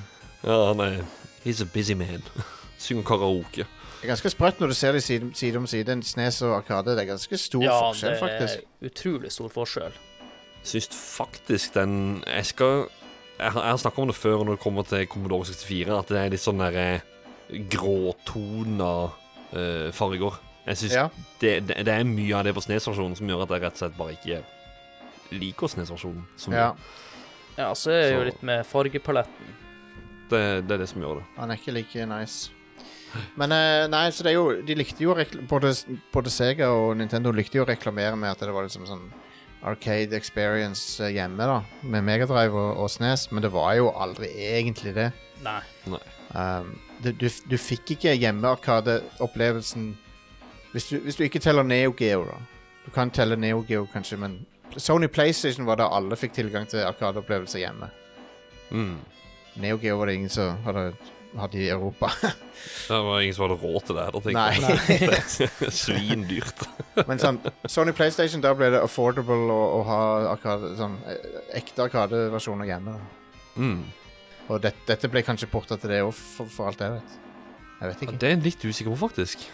[0.45, 0.99] Ja, han er
[1.45, 2.23] He's a busy man.
[2.81, 3.65] Synger karaoke.
[3.65, 5.89] Det er ganske sprøtt når du ser de side, side om side.
[5.93, 6.93] En Snes og Arkade.
[6.93, 9.95] Det er ganske stor Ja, forskjell, det er utrolig stor forskjell.
[10.65, 12.87] Syns faktisk den Jeg skal
[13.39, 16.09] Jeg har, jeg har snakka om det før når det kommer til Commodore 64, at
[16.09, 16.85] det er litt sånn derre
[17.69, 18.91] gråtona
[19.53, 20.39] eh, farger.
[20.65, 21.07] Jeg synes Ja.
[21.41, 23.83] det, det, det er mye av det på SNES-versjonen som gjør at jeg rett og
[23.83, 24.39] slett bare ikke
[25.31, 26.25] liker SNES-versjonen.
[26.51, 26.71] ja.
[27.55, 29.53] Ja, så er det jo litt med fargepaletten.
[30.27, 31.25] Det, det er det som gjør det.
[31.37, 32.49] Han er ikke like nice.
[33.39, 35.13] Men eh, nei, så det er jo De likte jo
[35.47, 35.69] både,
[36.11, 39.05] både Sega og Nintendo likte jo å reklamere med at det var liksom sånn
[39.63, 41.61] Arcade experience eh, hjemme, da.
[41.87, 45.07] Med Megadrive og, og Snes, men det var jo aldri egentlig det.
[45.45, 45.61] Nei.
[46.35, 46.75] Um,
[47.11, 49.97] du, du, fikk ikke hjemme-Arkade-opplevelsen
[50.71, 52.37] hvis, du- hvis du ikke teller Neo Geo, da.
[52.85, 54.45] Du kan telle Neo Geo, kanskje, men
[54.77, 57.87] Sony PlayStation var da alle fikk tilgang til Arkade-opplevelser hjemme.
[58.71, 58.97] Mm.
[59.63, 60.93] Neo Geo var det ingen som hadde,
[61.39, 62.11] hadde i Europa.
[62.87, 65.71] Det var ingen som hadde råd til det heller, tenker jeg.
[65.83, 66.63] Svindyrt.
[67.07, 67.39] Men sånn,
[67.69, 69.99] Sony PlayStation, da ble det affordable å, å ha
[70.33, 72.95] arkade, sånn, eh, ekte Arkade-versjoner hjemme.
[72.97, 73.61] Da.
[73.61, 73.83] Mm.
[74.45, 77.15] Og det, dette ble kanskje porta til det òg, for, for alt jeg vet.
[77.79, 78.15] Jeg vet ikke.
[78.15, 79.47] Ja, det er en litt usikker på, faktisk.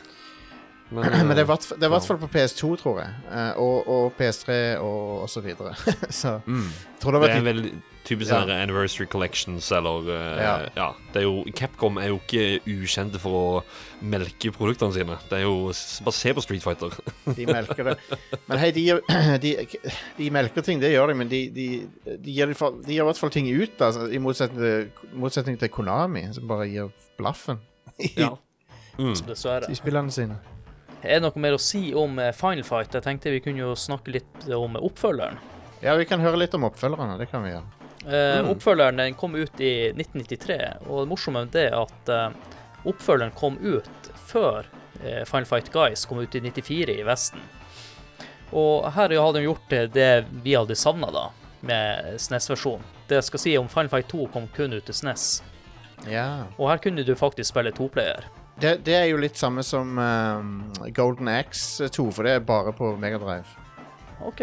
[0.92, 2.72] Men, Men det er i eh, hvert fall- det er i hvert fall på PS2,
[2.82, 3.16] tror jeg.
[3.32, 5.74] Eh, og, og PS3 og, og så videre.
[6.22, 6.68] så mm.
[6.68, 7.74] jeg tror det Det er litt veldig
[8.08, 8.42] Typisk Ja.
[8.42, 10.54] sånne Anniversary Collections eller uh, ja.
[10.76, 10.88] Ja.
[11.14, 13.64] det er jo, Capcom er jo ikke ukjente for å
[14.02, 15.18] melke produktene sine.
[15.30, 15.70] Det er jo
[16.06, 16.96] Bare se på Street Fighter.
[17.38, 17.98] De melker det.
[18.50, 18.86] Men hei, de,
[19.44, 19.54] de,
[20.18, 21.68] de melker ting, det gjør de, men de, de,
[22.10, 25.70] de, gir, i gjør i hvert fall ting ut, altså, i motsetning til, motsetning til
[25.74, 26.90] Konami, som bare gir
[27.20, 27.62] blaffen
[28.02, 28.16] i,
[29.00, 29.16] Mm.
[29.16, 30.36] I spillene sine.
[31.02, 32.94] Er det noe mer å si om eh, Final Fight?
[32.94, 35.40] Jeg tenkte vi kunne jo snakke litt om oppfølgeren.
[35.82, 37.16] Ja, vi kan høre litt om oppfølgerne.
[37.18, 37.81] Det kan vi gjøre.
[38.08, 40.58] Eh, Oppfølgeren den kom ut i 1993,
[40.90, 42.56] og det morsomme med det er at eh,
[42.90, 44.66] oppfølgeren kom ut før
[45.04, 47.44] eh, Final Fight Guys kom ut i 94 i Vesten.
[48.52, 50.10] Og her hadde de gjort det,
[50.44, 51.28] vi hadde savna da,
[51.64, 52.84] med SNES-versjonen.
[53.08, 55.28] Det jeg skal si om Final Fight 2 kom kun ut til SNES,
[56.10, 56.48] Ja.
[56.58, 58.26] og her kunne du faktisk spille toplayer.
[58.62, 60.50] Det, det er jo litt samme som um,
[60.94, 63.46] Golden X2, for det er bare på Megadrive.
[64.28, 64.42] OK.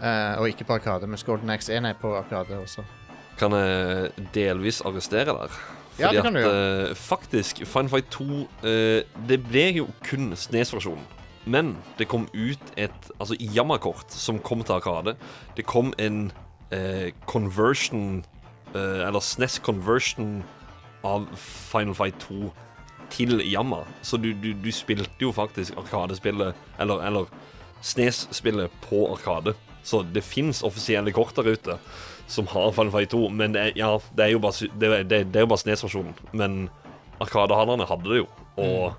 [0.00, 2.84] Uh, og ikke på Arkade, mens Golden X1 er på Arkade også.
[3.38, 5.60] Kan jeg delvis arrestere der?
[6.00, 8.46] Ja, det kan du at Uh, faktisk, Final Fight 2 uh,
[9.28, 11.04] Det ble jo kun SNES-versjonen.
[11.44, 15.16] Men det kom ut et altså Yammer-kort som kom til Arkade.
[15.56, 16.32] Det kom en
[16.70, 18.24] eh, conversion
[18.74, 20.42] eh, Eller SNES-conversion
[21.04, 22.52] av Final Fight 2
[23.10, 23.88] til Yammer.
[24.02, 27.24] Så du, du, du spilte jo faktisk Arkadespillet Eller, eller
[27.80, 29.54] SNES-spillet på Arkade.
[29.90, 31.78] Så det fins offisielle kort der ute
[32.30, 35.02] som har Final Fight 2, men det er, ja, det er jo bare, det er,
[35.02, 36.14] det er, er jo bare SNES-versjonen.
[36.30, 36.60] Men
[37.20, 38.92] Arkadehallerne hadde det jo, og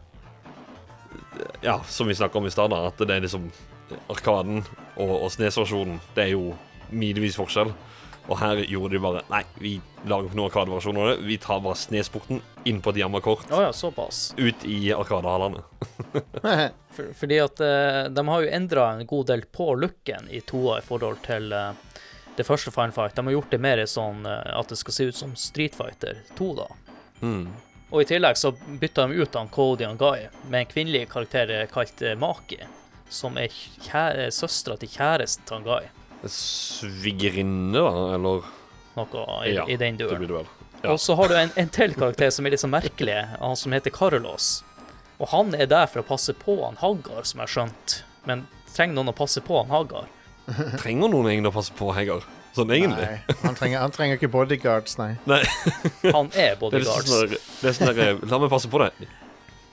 [1.63, 3.47] Ja, som vi snakka om i stad, at det er liksom
[4.11, 4.65] Arkaden
[4.97, 6.51] og, og SNES-versjonen, det er jo
[6.91, 7.71] milevis forskjell.
[8.30, 9.74] Og her gjorde de bare Nei, vi
[10.05, 11.15] lager ikke noen Arkadeversjon av det.
[11.28, 14.32] Vi tar bare SNES-porten inn på et Yammer-kort, Å ja, såpass.
[14.38, 15.63] ut i Arkadehallene.
[16.91, 20.82] For, fordi at uh, de har jo endra en god del på looken i toa
[20.82, 21.72] i forhold til uh,
[22.36, 23.15] det første Fine Fight.
[23.15, 26.19] De har gjort det mer sånn uh, at det skal se ut som Street Fighter
[26.38, 26.67] 2, da.
[27.22, 27.45] Mm.
[27.91, 31.51] Og i tillegg så bytta de ut han Cody og Guy med en kvinnelig karakter
[31.72, 32.61] kalt Maki,
[33.11, 33.51] som er
[34.32, 35.89] søstera til kjæresten til Guy.
[36.30, 37.82] Svigerinne,
[38.15, 38.43] eller
[38.97, 40.17] Noe i, Ja, i den Det duren.
[40.19, 40.49] blir det vel.
[40.84, 40.91] Ja.
[40.91, 43.72] Og så har du en, en til karakter som er litt så merkelig, han som
[43.72, 44.63] heter Carlos.
[45.22, 47.95] Og han er der for å passe på han Haggar, som jeg har skjønt.
[48.26, 50.09] Men trenger noen å passe på han Haggar?
[50.82, 52.26] Trenger noen egentlig å passe på Hagar?
[52.51, 53.05] Sånn egentlig?
[53.07, 55.13] Nei, han trenger, han trenger ikke bodyguards, nei.
[55.30, 55.39] Nei.
[56.11, 57.07] Han er Det er bodyguards.
[57.13, 57.30] sånn
[57.61, 59.05] det er sånn der La meg passe på deg.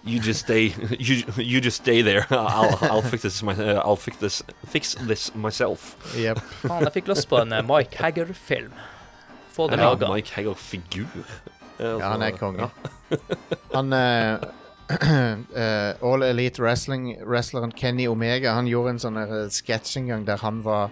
[0.08, 2.26] You just stay You, you just stay there.
[2.30, 5.96] I'll, I'll fix this my, uh, I'll fix this, fix this myself.
[6.16, 6.38] Yep.
[6.64, 8.72] Faen, jeg fikk lyst på en eh, Mike Hagger-film.
[9.52, 10.08] Få det Ja, laga.
[10.12, 11.26] Mike Hagger-figur.
[11.78, 12.70] Ja, han er konge.
[13.74, 14.40] Han uh,
[16.08, 19.18] All Elite Wrestling Wrestleren Kenny Omega Han gjorde en sånn
[19.52, 20.88] sketsj en gang der han var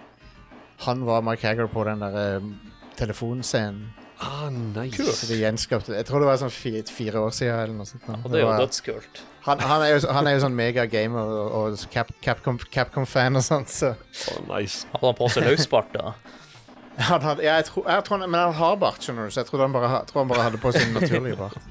[0.85, 2.51] Han var Mike Hagger på den der uh,
[2.97, 3.89] telefonscenen.
[4.19, 5.03] Ah, nice.
[5.13, 5.97] Så de gjenskapte det.
[6.01, 7.59] Jeg tror det var sånn fire, fire år siden.
[7.63, 8.07] Eller noe sånt.
[8.09, 8.15] nå.
[8.23, 9.19] Og det er jo var- dødskult.
[9.45, 13.43] han, han, er jo, han er jo sånn megagamer og, og Cap, Capcom, Capcom-fan og
[13.45, 14.87] sånt, så Ah, nice.
[14.93, 16.13] Hadde han på seg løsbart, da?
[17.11, 19.43] han hadde, ja, jeg tror, jeg tror, han- Men han har bart, skjønner du, så
[19.43, 21.61] jeg tror han bare, ha- tror han bare hadde på sin naturlige bart.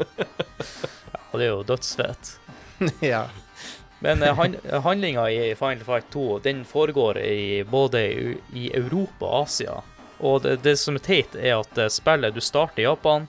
[1.33, 2.37] Og det er jo dødsfett.
[3.13, 3.25] ja.
[4.01, 9.27] Men eh, han, handlinga i Final Fight 2 den foregår i, både i, i Europa
[9.27, 9.81] og Asia.
[10.19, 13.27] Og det, det som er teit, er at eh, spillet Du starter i Japan,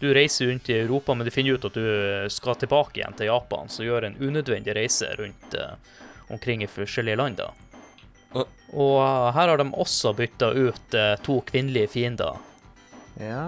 [0.00, 3.14] du reiser rundt i Europa, men du finner ut at du eh, skal tilbake igjen
[3.16, 5.76] til Japan, så gjør en unødvendig reise rundt uh,
[6.28, 7.38] omkring i forskjellige land.
[7.38, 7.52] da.
[8.74, 12.42] Og uh, her har de også bytta ut uh, to kvinnelige fiender.
[13.20, 13.46] ja.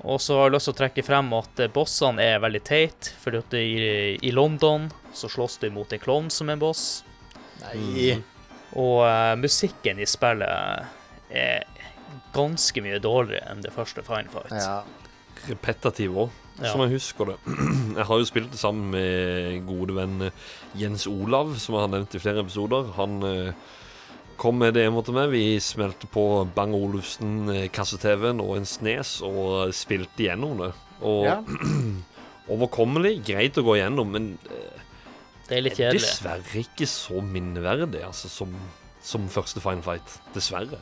[0.00, 3.40] Og så har jeg lyst til å trekke frem at bossene er veldig teit, fordi
[3.42, 3.66] at i,
[4.24, 7.02] i London så slåss du mot en klovn som en boss.
[7.60, 8.14] Nei.
[8.80, 10.88] Og eh, musikken i spillet
[11.28, 11.66] er
[12.34, 14.52] ganske mye dårligere enn det første Final Fight.
[14.54, 14.82] Ja.
[15.48, 16.72] Repetativ òg, Ja.
[16.72, 17.36] som jeg husker det.
[17.96, 20.34] Jeg har jo spilt det sammen med gode venn eh,
[20.76, 22.90] Jens Olav, som jeg har nevnt i flere episoder.
[22.98, 23.52] Han eh,
[24.40, 25.30] kom med demo til meg.
[25.32, 26.24] Vi smelte på
[26.54, 30.70] Bang Olufsen eh, kasse-TV-en og en Snes og spilte gjennom det.
[31.00, 31.38] Og ja.
[32.52, 34.30] overkommelig, greit å gå gjennom, men
[35.48, 36.00] Det er litt kjedelig.
[36.04, 38.52] dessverre ikke så minneverdig altså, som,
[39.02, 40.18] som første Final Fight.
[40.36, 40.78] Dessverre.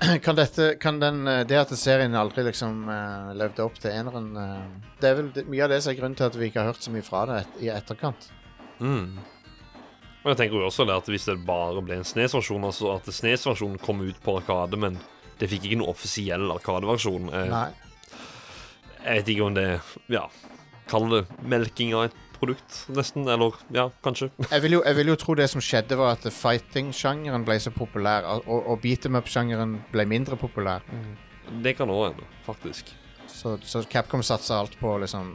[0.24, 4.30] Kan, dette, kan den, eh, det at serien aldri liksom uh, levde opp til eneren
[4.36, 4.64] uh,
[5.00, 6.84] Det er vel mye av det som er grunnen til at vi ikke har hørt
[6.84, 8.28] så mye fra det et, i etterkant.
[8.82, 9.18] Mm.
[10.22, 13.08] Og jeg tenker jo også det at hvis det bare ble en Snes-versjon, altså at
[13.10, 14.98] Snes-versjonen kom ut på Arkade, men
[15.40, 17.30] det fikk ikke noe offisiell Arkade-versjon.
[17.34, 17.54] Eh,
[19.02, 19.66] jeg vet ikke om det
[20.12, 20.28] Ja,
[20.90, 23.28] kall det melking av et produkt, nesten.
[23.30, 24.30] Eller ja, kanskje.
[24.54, 27.72] Jeg vil, jo, jeg vil jo tro det som skjedde, var at fighting-sjangeren ble så
[27.74, 30.84] populær, og, og beat em up-sjangeren ble mindre populær.
[31.62, 32.92] Det kan òg hende, faktisk.
[33.30, 35.32] Så, så Capcom satser alt på liksom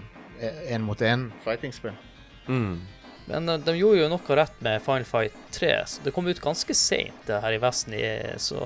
[0.69, 1.95] én mot én fighting-spill.
[2.47, 2.77] Mm.
[3.27, 5.71] Men eh, de gjorde jo noe rett med Final Fight 3.
[5.87, 8.05] Så det kom ut ganske seint her i Vesten, i,
[8.41, 8.61] så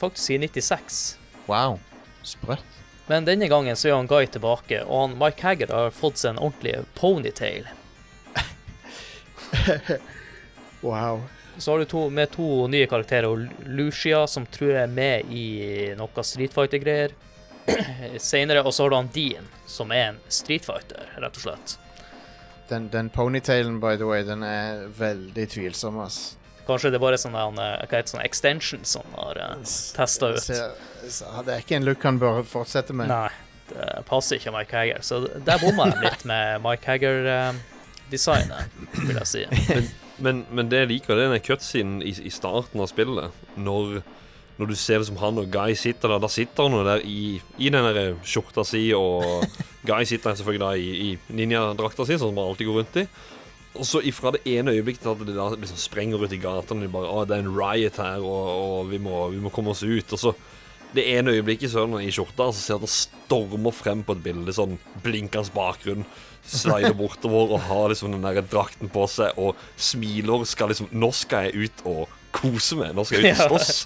[0.00, 1.04] faktisk i 96.
[1.48, 1.78] Wow.
[2.26, 2.77] Sprøtt.
[3.08, 6.34] Men denne gangen så er han Guy tilbake, og han Mike Hagger har fått seg
[6.34, 7.68] en ordentlig ponytail.
[10.80, 11.24] Wow.
[11.56, 15.46] Så har du to, med to nye karakterer, Lucia, som tror jeg er med i
[15.98, 17.16] noe Street Fighter-greier
[18.22, 18.62] senere.
[18.62, 21.74] Og så har du han Dean, som er en Street Fighter, rett og slett.
[22.68, 26.36] Den, den ponytailen, by the way, den er veldig tvilsom, ass.
[26.68, 29.52] Kanskje det er bare sånn han, eh, hva heter sånne extensions han har uh,
[29.96, 30.48] testa ut.
[30.48, 33.08] Det er ikke en look han bør fortsette med.
[33.08, 33.30] Nei,
[33.70, 35.00] det passer ikke Mike Hagger.
[35.06, 39.46] Så der bomma de litt med Mike Hagger-designet, vil jeg si.
[39.72, 39.88] Men,
[40.18, 43.34] men, men det jeg liker, det er den cutscenen i, i starten av spillet.
[43.54, 44.00] Når,
[44.58, 46.22] når du ser det som han og Guy sitter der.
[46.24, 49.46] Da sitter han jo der i, i den der skjorta si, og
[49.86, 53.06] Guy sitter selvfølgelig da i, i ninjadrakta si, som han alltid går rundt i.
[53.78, 56.84] Og så ifra det ene øyeblikket til at de da liksom sprenger ut i gatene
[56.84, 59.74] de bare, å, det er en riot her, og, og vi, må, vi må komme
[59.74, 60.16] oss ut.
[60.16, 60.34] Og så
[60.96, 64.22] det ene øyeblikket så er han i skjorta, så ser han stormer frem på et
[64.24, 66.06] bilde, sånn blinkende bakgrunn.
[66.48, 70.46] Slider bortover og har liksom den der drakten på seg og smiler.
[70.48, 72.94] Skal liksom Nå skal jeg ut og kose meg.
[72.96, 73.84] Nå skal jeg ut og slåss.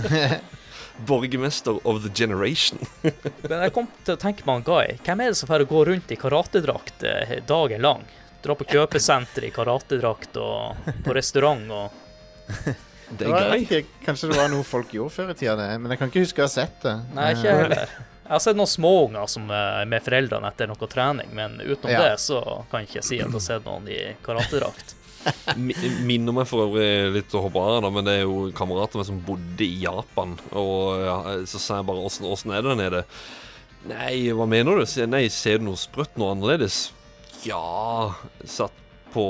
[1.08, 2.80] Borgermester of the generation.
[3.02, 4.96] Men jeg kom til å tenke på han Guy.
[5.04, 8.08] Hvem er det som får gå rundt i karatedrakt eh, dagen lang?
[8.44, 11.90] Dra på kjøpesenter i karatedrakt og på restaurant og
[13.18, 13.64] Det er gøy.
[13.64, 16.22] ikke, kanskje det var noe folk gjorde før i tida, det, men jeg kan ikke
[16.22, 16.92] huske å ha sett det.
[17.16, 17.90] Nei, ikke jeg heller.
[18.22, 22.04] Jeg har sett noen småunger som er med foreldrene etter noe trening, men utenom Ja.
[22.06, 22.38] det så
[22.70, 24.94] kan jeg ikke si at jeg har sett noen i karatedrakt.
[25.58, 25.74] Mi-
[26.06, 29.08] Minner meg for øvrig litt å hoppe av, da, men det er jo kamerater med
[29.10, 30.36] som bodde i Japan.
[30.54, 31.18] Og ja,
[31.50, 33.02] så sa jeg bare åssen åssen er det der nede?
[33.90, 34.86] Nei, hva mener du?
[34.86, 36.92] Sier jeg, Nei, ser du noe sprøtt, noe annerledes?
[37.46, 38.14] Ja,
[38.44, 38.72] satt
[39.14, 39.24] på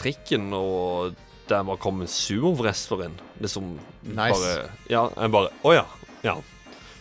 [0.00, 1.14] trikken, og
[1.50, 3.16] der var kommet en sumo-wrestler inn.
[3.42, 3.72] Liksom
[4.02, 4.38] Nice.
[4.38, 5.84] bare Ja, jeg bare Å ja.
[6.24, 6.36] Ja.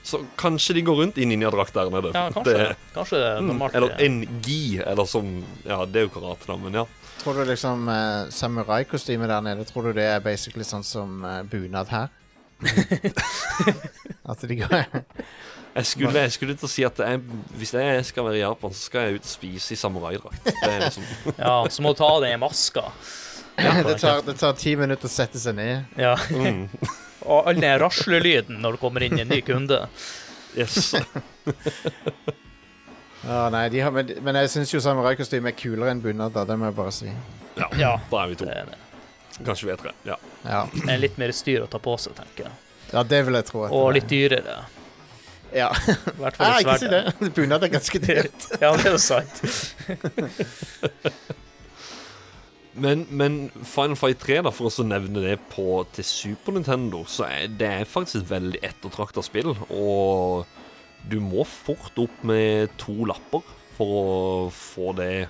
[0.03, 2.11] Så kanskje de går rundt i ninjadrakt der nede.
[2.15, 2.69] Ja, kanskje det.
[2.95, 3.75] Kanskje det er Mm, normalt.
[3.75, 6.85] eller en gi, eller som Ja, det er jo karate, da, men ja.
[7.19, 11.43] Tror du liksom uh, samuraikostyme der nede Tror du det er basically sånn som uh,
[11.43, 12.07] bunad her?
[14.29, 14.85] At de går
[15.75, 17.19] Jeg skulle, jeg skulle til å si at jeg,
[17.59, 20.47] hvis jeg skal være i Japan, så skal jeg ut og spise i samuraidrakt.
[20.49, 21.05] Det liksom
[21.37, 22.87] Ja, så må du ta av deg maska.
[23.59, 25.85] det, tar, det tar ti minutter å sette seg ned.
[25.99, 26.15] Ja.
[26.31, 26.65] mm,
[27.29, 29.83] Og all den raslelyden når du kommer inn i en ny kunde.
[30.57, 30.93] Yes.
[33.27, 36.37] Ja, nei, de har, men, men jeg syns jo samuraikostyme er kulere enn bunad.
[36.47, 37.11] Det må jeg bare si.
[37.59, 37.91] Ja, Ja.
[38.09, 38.47] da er vi to.
[38.47, 39.43] Det er, det.
[39.45, 39.93] Kanskje vi er tre.
[40.07, 40.15] Ja.
[40.47, 42.57] Ja, det er litt mer styr å ta på seg, tenker jeg.
[42.93, 43.65] ja det vil jeg tro.
[43.67, 44.55] Og litt dyrere.
[45.55, 45.69] Ja.
[45.73, 47.13] I hvert fall Ah, ikke si det.
[47.35, 48.49] Bunad er ganske dyrt.
[48.61, 49.43] Ja, det er jo sant.
[52.79, 57.25] Men, men Final Fight 3, da, for å nevne det på til Super Nintendo, så
[57.27, 59.51] er det er faktisk et veldig ettertrakta spill.
[59.67, 60.47] Og
[61.11, 63.43] du må fort opp med to lapper
[63.75, 64.07] for å
[64.53, 65.27] få det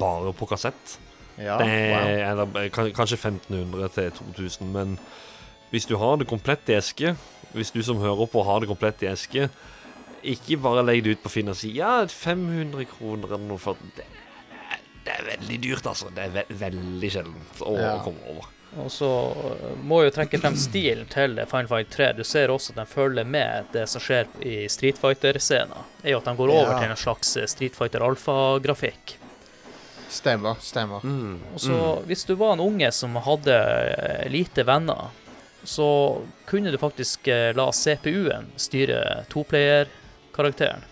[0.00, 0.96] bare på kassett.
[1.38, 2.46] Ja, det er, wow.
[2.46, 4.98] eller, kanskje 1500 til 2000, men
[5.72, 7.14] hvis du har det komplett i eske,
[7.54, 9.48] hvis du som hører på har det komplett i eske,
[10.22, 13.74] ikke bare legg det ut på Finn og si ja, 500 kroner eller noe, for
[13.96, 14.04] det,
[15.04, 16.10] det er veldig dyrt, altså.
[16.14, 17.96] Det er ve veldig sjeldent å Ja.
[18.04, 18.50] komme over.
[18.80, 19.04] Og så
[19.36, 22.06] uh, må jeg jo trekke frem stilen til Final Fight 3.
[22.16, 25.82] Du ser også at den følger med det som skjer i Street Fighter-scenen.
[26.04, 26.78] Er jo at de går over Ja.
[26.80, 29.18] til en slags eh, Street Fighter Alpha-grafikk.
[30.08, 30.56] Stemmer.
[30.60, 31.04] Stemmer.
[31.54, 31.76] Og så
[32.08, 35.10] hvis du var en unge som hadde eh, lite venner,
[35.64, 35.86] så
[36.46, 40.82] kunne du faktisk eh, la CPU-en styre toplayer-karakteren.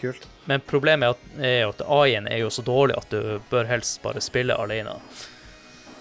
[0.00, 0.26] Kult.
[0.48, 4.00] Men problemet er at- jo at AI-en er jo så dårlig at du bør helst
[4.02, 4.96] bare spille alene.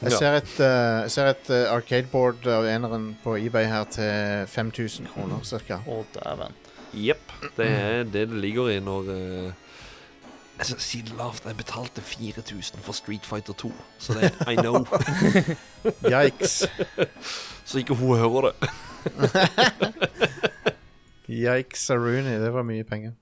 [0.02, 4.46] Jeg ser et, eh, jeg ser et eh, arcadeboard av eneren på eBay her til
[4.48, 5.82] 5000 kroner cirka.
[5.86, 6.54] Å, dæven.
[6.96, 7.32] Jepp.
[7.58, 9.12] Det er det det ligger i når
[10.60, 11.46] eh, Jeg skal si det lavt.
[11.46, 14.84] Jeg betalte 4000 for Street Fighter 2, så det I know.
[16.14, 16.64] Yikes.
[17.66, 18.70] så ikke hun hører det.
[21.30, 22.40] Yikes, Rooney.
[22.42, 23.14] Det var mye penger.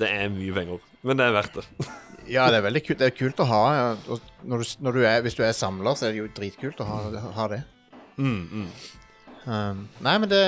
[0.00, 1.66] Det er mye penger, men det er verdt det.
[2.30, 2.98] Ja, det er veldig kult.
[3.00, 3.60] Det er kult å ha.
[3.74, 4.16] Ja.
[4.46, 6.86] Når du, når du er, hvis du er samler, så er det jo dritkult å
[6.86, 6.98] ha,
[7.34, 7.58] ha det.
[8.20, 8.68] Mm, mm.
[9.50, 10.42] Um, nei, men det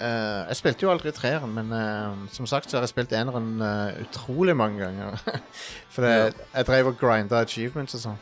[0.00, 3.60] eh, Jeg spilte jo aldri treeren, men uh, som sagt så har jeg spilt eneren
[3.62, 5.20] uh, utrolig mange ganger.
[5.94, 8.18] For det, jeg drev og grinda achievements og sånn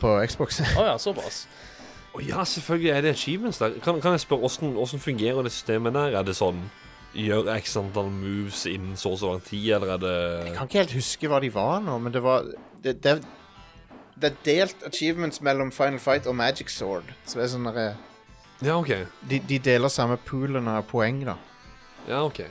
[0.00, 0.60] på Xbox.
[0.74, 1.44] Å ja, såpass.
[2.16, 3.78] Å ja, selvfølgelig er det achievements der.
[3.84, 6.18] Kan, kan jeg spørre hvordan fungerer det systemet der?
[6.20, 6.64] Er det sånn
[7.16, 10.16] Gjør x antall moves innen så og så lang tid, eller er det
[10.50, 12.44] Jeg kan ikke helt huske hva de var nå, men det var
[12.84, 13.14] Det, det,
[14.20, 17.08] det er delt achievements mellom Final Fight og Magic Sword.
[17.24, 17.86] Så det er sånn derre
[18.64, 18.92] Ja, OK.
[19.28, 21.36] de, de deler samme poolen av poeng, da.
[22.08, 22.44] Ja, ok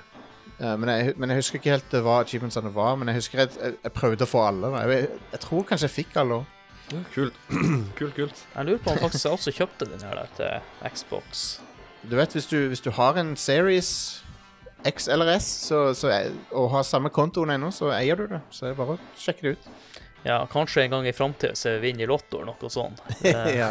[0.60, 2.96] Eh, men, jeg, men jeg husker ikke helt eh, hva achievementsene var.
[3.00, 4.72] Men jeg husker jeg, jeg, jeg prøvde å få alle.
[4.72, 4.84] Da.
[4.88, 6.52] Jeg, jeg tror kanskje jeg fikk alle òg.
[6.94, 7.40] ja, Kult.
[8.00, 8.44] kult, kult.
[8.54, 11.48] Jeg lurer på om faktisk jeg også kjøpte den her til Xbox.
[12.06, 13.92] Du vet, hvis du, hvis du har en Series
[14.86, 18.44] X eller S så, så er, og har samme kontoen ennå, så eier du det.
[18.54, 19.70] Så er det bare å sjekke det ut.
[20.26, 23.02] Ja, kanskje en gang i framtida så vinner Lotto eller noe sånt.
[23.26, 23.68] Eh, ja.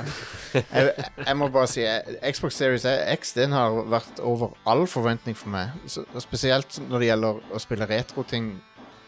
[0.55, 0.93] jeg,
[1.27, 1.83] jeg må bare si
[2.31, 5.75] Xbox Series X den har vært over all forventning for meg.
[5.91, 8.53] Så, og spesielt når det gjelder å spille retro-ting.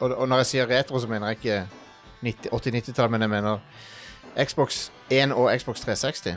[0.01, 3.63] Og, og når jeg sier retro, så mener jeg ikke 80-90-tall, men jeg mener
[4.37, 6.37] Xbox 1 og Xbox 360.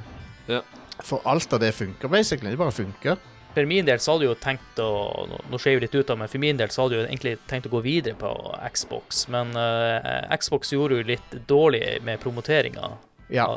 [0.50, 0.62] Ja.
[1.06, 2.54] For alt av det funker, basically.
[2.54, 3.18] Det bare funker.
[3.54, 4.90] For min del så hadde jeg jo tenkt å
[5.30, 7.10] nå- ser jeg jo litt ut av, meg, for min del så hadde jeg jo
[7.10, 8.30] egentlig tenkt å gå videre på
[8.76, 9.24] Xbox.
[9.34, 12.92] Men uh, Xbox gjorde jo litt dårlig med promoteringa.
[13.34, 13.48] Ja,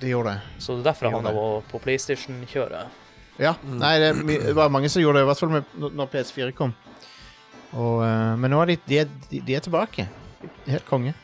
[0.00, 0.62] det gjorde det.
[0.62, 1.32] så det er derfor han havna
[1.70, 3.02] på, PlayStation-kjøret.
[3.40, 4.12] Ja, nei, det,
[4.44, 6.76] det var mange som gjorde det, i hvert fall med, når PS4 kom.
[7.72, 10.06] Og, uh, men nå er de, de, de, de er tilbake.
[10.68, 11.16] Helt konge.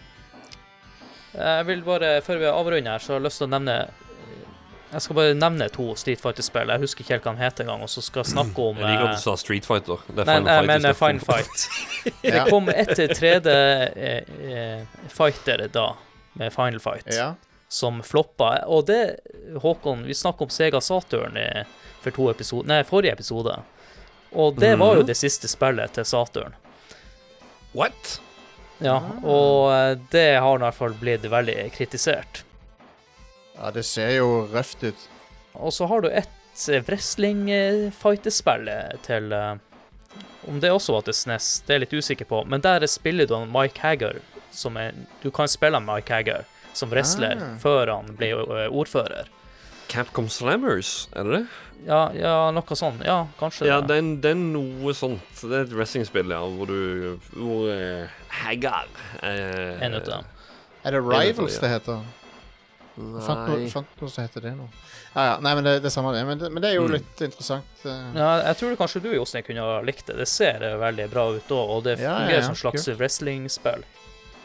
[1.33, 3.77] Jeg vil bare, Før vi avrunder her, så har jeg lyst til å nevne
[4.93, 6.69] Jeg skal bare nevne to Street Fighter-spill.
[6.69, 7.83] Jeg husker ikke helt hva de heter engang.
[7.87, 10.03] Og så skal jeg snakke om Jeg liker at eh, du sa Street Fighter.
[10.13, 11.25] Det er Nei, Final Fight Jeg mener eh, Final.
[11.25, 11.69] Fight.
[12.27, 12.33] Ja.
[12.35, 14.19] Det kom etter 3D eh,
[14.53, 15.87] eh, Fighter da,
[16.39, 17.31] med Final Fight, Ja.
[17.73, 18.51] som floppa.
[18.67, 19.01] Og det,
[19.63, 21.47] Håkon, vi snakket om Sega Saturn i,
[22.03, 23.57] for to episode, nei, forrige episode.
[24.33, 25.07] Og det var jo Mhm.
[25.09, 26.55] det siste spillet til Saturn.
[27.73, 28.21] What?
[28.83, 32.43] Ja, og eh, det har i hvert fall blitt veldig kritisert.
[33.59, 35.09] Ja, det ser jo røft ut.
[35.55, 38.71] Og så har du et eh, wrestling-fighterspill
[39.07, 39.57] til eh,
[40.49, 42.43] Om det også var til SNES, det er jeg litt usikker på.
[42.49, 44.19] Men der spiller du Mike Hagger,
[44.51, 44.93] som er
[45.23, 47.57] Du kan spille Mike Hagger som wrestler Ah.
[47.61, 49.29] før han ble eh, ordfører.
[49.93, 51.47] Capcom Slammers, er det det?
[51.85, 53.01] Ja, ja, noe sånn.
[53.05, 53.99] Ja, kanskje Ja, det.
[53.99, 55.21] er, det er noe sånt.
[55.43, 58.09] Det er et wrestlingspill, ja, hvor du Hvor uh,
[58.43, 58.87] Haggar
[59.21, 60.25] uh, En av dem.
[60.85, 62.01] Er det Rivals det heter?
[62.95, 64.67] Fant noe, fant noe som heter det nå.
[65.15, 65.37] Ja, ja.
[65.41, 66.27] Nei, men det, det er samme det.
[66.29, 66.93] Men det, men det er jo Mm.
[66.99, 67.65] litt interessant.
[67.89, 68.03] eh.
[68.19, 70.17] Ja, jeg tror kanskje du, Jostein, kunne ha likt det.
[70.21, 72.97] Det ser veldig bra ut òg, og det Ja, ja, fungerer ja, som slags cool.
[73.01, 73.85] wrestlingspill.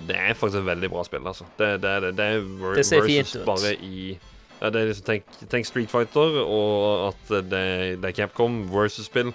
[0.07, 1.45] Det er faktisk et veldig bra spill, altså.
[1.57, 3.45] Det, det, det, det er Det ser versus fint ut.
[3.45, 4.19] bare i
[4.61, 9.33] ja, det er liksom, tenk, tenk Street Fighter, og at det, det er Capcom versus-spill.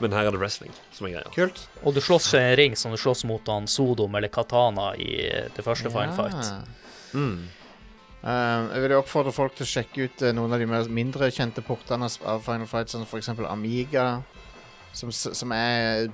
[0.00, 1.30] Men her er det wrestling som er greia.
[1.34, 1.62] Kult.
[1.84, 5.14] Og du slåss i en ring som du slåss mot han Sodom eller Katana i
[5.54, 6.52] det første Final Fight.
[7.12, 7.48] Mm.
[8.20, 10.88] Eh, jeg vil jo oppfordre folk til å sjekke ut eh, noen av de mer,
[10.92, 13.30] mindre kjente portene av Final Fight, som f.eks.
[13.48, 14.08] Amiga,
[14.92, 16.10] som, som er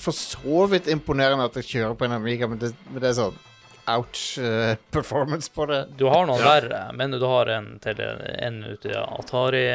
[0.00, 3.18] for så vidt imponerende at jeg kjører på en Amiga, men det, men det er
[3.20, 3.36] sånn
[3.94, 5.82] ouch uh, performance på det.
[6.00, 6.54] Du har noen Ja.
[6.56, 9.66] verre, men du har en til en ut i Atari.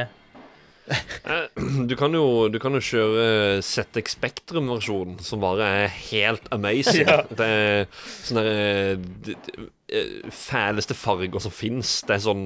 [0.90, 1.46] Eh,
[1.90, 7.06] Du kan jo, du kan jo kjøre ZX Spektrum-versjonen, som bare er helt amazing.
[7.14, 7.22] Ja.
[7.30, 7.86] Det er
[8.26, 9.70] sånn der, d- d- eh,
[10.34, 12.00] fæleste farger som fins.
[12.08, 12.46] Det er sånn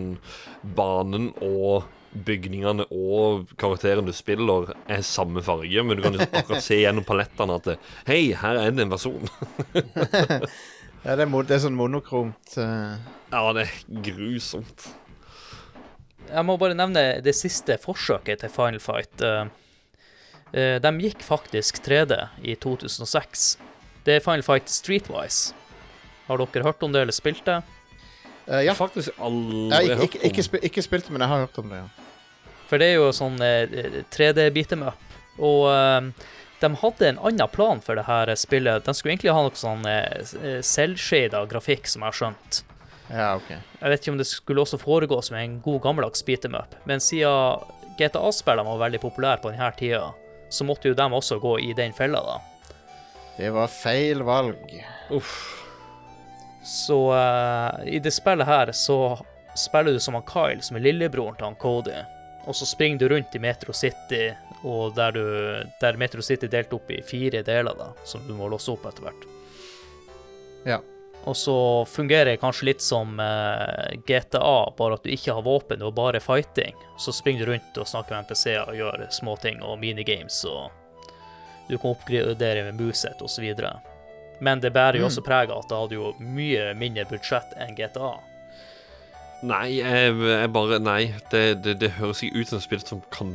[0.78, 6.66] Banen og bygningene og karakteren du spiller, er samme farge, men du kan liksom akkurat
[6.66, 7.72] se gjennom palettene at
[8.06, 9.28] Hei, her er det en person.
[11.04, 12.94] Ja, det er, det er sånn monokromt uh...
[13.28, 14.86] Ja, det er grusomt.
[16.30, 19.20] Jeg må bare nevne det siste forsøket til Final Fight.
[19.20, 19.50] Eh,
[20.56, 23.44] eh, De gikk faktisk 3D i 2006.
[24.08, 25.52] Det er Final Fight Streetwise.
[26.28, 27.62] Har dere hørt om det eller spilt det?
[28.48, 28.74] Uh, Ja.
[28.76, 31.58] Faktisk aldri Jeg ikke, hørt ikke, ikke, spi ikke spilt det, men jeg har hørt
[31.62, 32.10] om det, ja.
[32.68, 35.14] For det er jo sånn eh, 3D beat em up.
[35.38, 36.28] Og eh,
[36.64, 38.86] de hadde en annen plan for det her spillet.
[38.86, 42.60] De skulle egentlig ha noe sånn uh, selvshada grafikk, som jeg har skjønt.
[43.10, 43.50] Ja, OK.
[43.52, 46.78] Jeg vet ikke om det skulle også foregå som en god gammeldags beat em up,
[46.90, 47.60] men siden
[48.00, 50.06] GTA-spillene var veldig populære på denne tida,
[50.50, 52.40] så måtte jo de også gå i den fella, da.
[53.36, 54.72] Det var feil valg.
[55.14, 55.63] Uff.
[56.64, 58.98] Så uh, i det spillet her så
[59.56, 62.00] spiller du som han Kyle, som er lillebroren til han Cody.
[62.44, 64.32] Og så springer du rundt i Metro City,
[64.64, 65.24] og der, du,
[65.82, 68.88] der Metro City er delt opp i fire deler, da, som du må låse opp
[68.90, 69.30] etter hvert.
[70.68, 70.80] Ja.
[71.24, 71.56] Og så
[71.88, 75.96] fungerer det kanskje litt som uh, GTA, bare at du ikke har våpen, du er
[75.96, 76.76] bare fighting.
[77.00, 80.72] Så springer du rundt og snakker med NPC-er og gjør småting og minigames, og
[81.70, 83.54] du kan oppgradere med moveset osv.
[84.42, 85.10] Men det bærer jo Mm.
[85.12, 88.14] også preg av at det hadde jo mye mindre budsjett enn GTA.
[89.44, 91.14] Nei, jeg, jeg bare Nei.
[91.32, 93.34] Det, det, det høres ikke ut som et spill som kan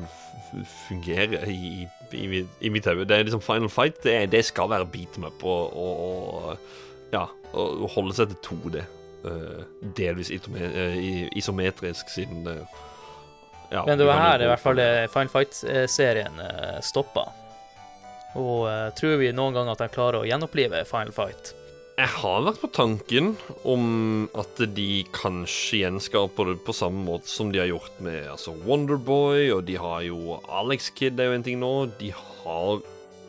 [0.88, 3.04] fungere i, i, i, mitt- hode.
[3.04, 4.02] Det er liksom Final Fight.
[4.02, 6.58] Det, det skal være beat them up og, og, og
[7.12, 8.84] Ja, og holde seg til 2D.
[9.24, 9.64] Uh,
[9.96, 12.52] delvis itome, eh, isometrisk, siden det
[13.72, 17.24] ja, Men det var her i hvert fall eh, Final Fight-serien uh, stoppa.
[18.36, 21.54] Og uh, tror vi noen gang at de klarer å gjenopplive Final Fight?
[21.98, 23.32] Jeg har vært på tanken
[23.66, 28.54] om at de kanskje gjenskaper det på samme måte som de har gjort med altså
[28.68, 31.72] Wonderboy, og de har jo Alex Kid er jo en ting nå.
[31.98, 32.84] De har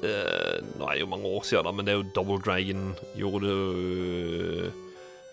[0.06, 2.94] eh, Nå er det jo mange år siden, da, men det er jo Double Dragon
[3.18, 4.72] gjorde det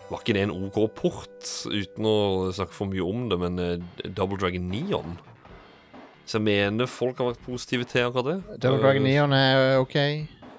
[0.09, 2.17] Var ikke det en OK port, uten å
[2.57, 5.13] snakke for mye om det, men eh, Double Dragon Neon
[6.27, 8.57] Så jeg mener folk har vært positive til akkurat det.
[8.63, 9.95] Double Dragon Eh, Neon er ok.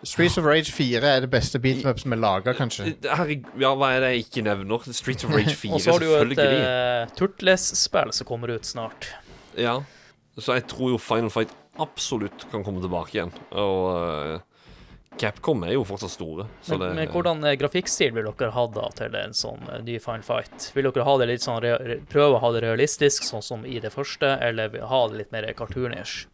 [0.06, 2.92] Streets of Rage 4 er det beste beatmup som er laga, kanskje.
[3.04, 4.84] Herregud, ja, hva er det jeg ikke nevner?
[4.94, 5.80] Streets of Rage 4, selvfølgelig.
[5.80, 9.10] Og så har du jo et uh, Turtles-spill som kommer ut snart.
[9.58, 9.80] Ja.
[10.38, 11.52] Så jeg tror jo Final Fight
[11.82, 13.32] absolutt kan komme tilbake igjen.
[13.58, 14.38] Og eh,
[15.18, 16.46] Capcom er jo fortsatt store.
[16.62, 19.82] Så Men, det, men hvordan eh, grafikkstil vil dere ha da til en sånn eh,
[19.86, 20.70] ny Final Fight?
[20.76, 21.62] Vil dere ha det litt sånn
[22.12, 25.34] prøve å ha det realistisk, sånn som i det første, eller vil ha det litt
[25.34, 26.26] mer cartoonish?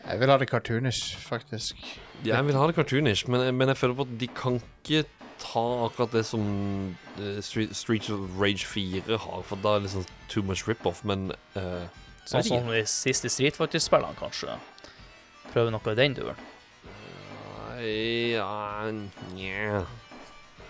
[0.00, 1.80] Jeg vil ha det cartoonish, faktisk.
[2.24, 5.04] Jeg vil ha det cartoonish, men, men jeg føler på at de kan ikke
[5.40, 6.44] ta akkurat det som
[7.18, 11.04] eh, Street, Streets of Rage 4 har, for da er det liksom too much rip-off,
[11.04, 11.88] men uh,
[12.28, 14.54] Sånn som de siste Street Fighter-spillene, kanskje?
[15.50, 16.49] Prøve noe i den duren?
[17.80, 18.90] Ja,
[19.34, 19.82] nja.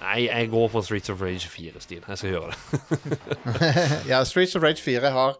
[0.00, 2.04] Nei, jeg går for Streets of Rage 4-stil.
[2.08, 3.18] Jeg skal gjøre det.
[4.10, 5.36] ja, Streets of Rage 4 har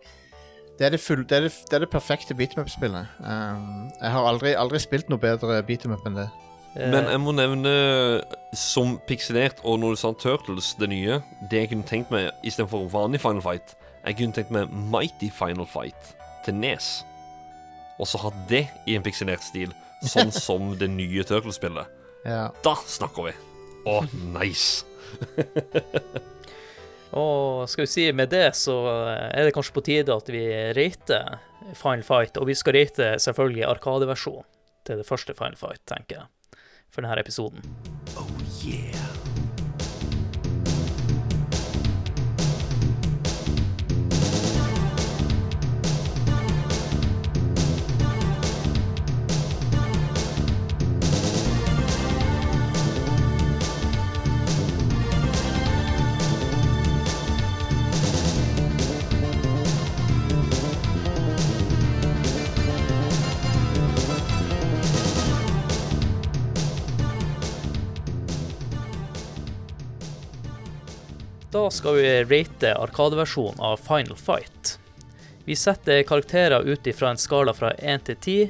[0.79, 3.09] Det er det, full, det, er det, det, er det perfekte beatmup-spillet.
[3.21, 6.29] Um, jeg har aldri, aldri spilt noe bedre beatmup enn det.
[6.77, 7.73] Eh, Men jeg må nevne
[8.57, 11.19] som pikselert, og når du sa Turtles, det nye
[11.51, 15.69] Det jeg kunne tenkt meg istedenfor vanlig Final Fight, jeg kunne tenkt meg Mighty Final
[15.69, 16.15] Fight
[16.47, 17.01] til Nes.
[18.01, 19.75] Og så ha det i en pikselert stil,
[20.07, 21.99] sånn som det nye Turtles-spillet.
[22.25, 22.49] Ja.
[22.65, 23.35] Da snakker vi!
[23.89, 24.01] Å,
[24.37, 24.85] nice!
[27.21, 28.77] Og skal vi si med det, så
[29.33, 30.45] er det kanskje på tide at vi
[30.77, 31.41] rater
[31.75, 32.39] Final Fight.
[32.39, 34.47] Og vi skal rate selvfølgelig Arkadeversjonen
[34.87, 36.61] til det første Final Fight, tenker jeg,
[36.93, 37.67] for denne episoden.
[38.15, 38.31] Oh
[38.63, 39.10] yeah.
[71.61, 74.79] Da skal vi rate Arkadeversjonen av Final Fight.
[75.45, 78.47] Vi setter karakterer ut ifra en skala fra 1 til 10,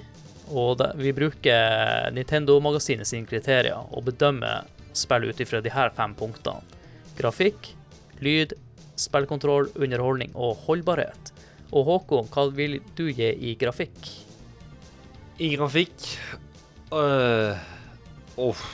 [0.54, 6.62] og vi bruker Nintendo-magasinet sine kriterier og bedømmer spillet ut ifra her fem punktene.
[7.18, 7.72] Grafikk,
[8.22, 8.54] lyd,
[8.94, 11.34] spillkontroll, underholdning og holdbarhet.
[11.74, 14.06] Og Håkon, hva vil du gi i grafikk?
[15.42, 16.12] I grafikk
[16.94, 17.58] øh,
[18.38, 18.66] oh,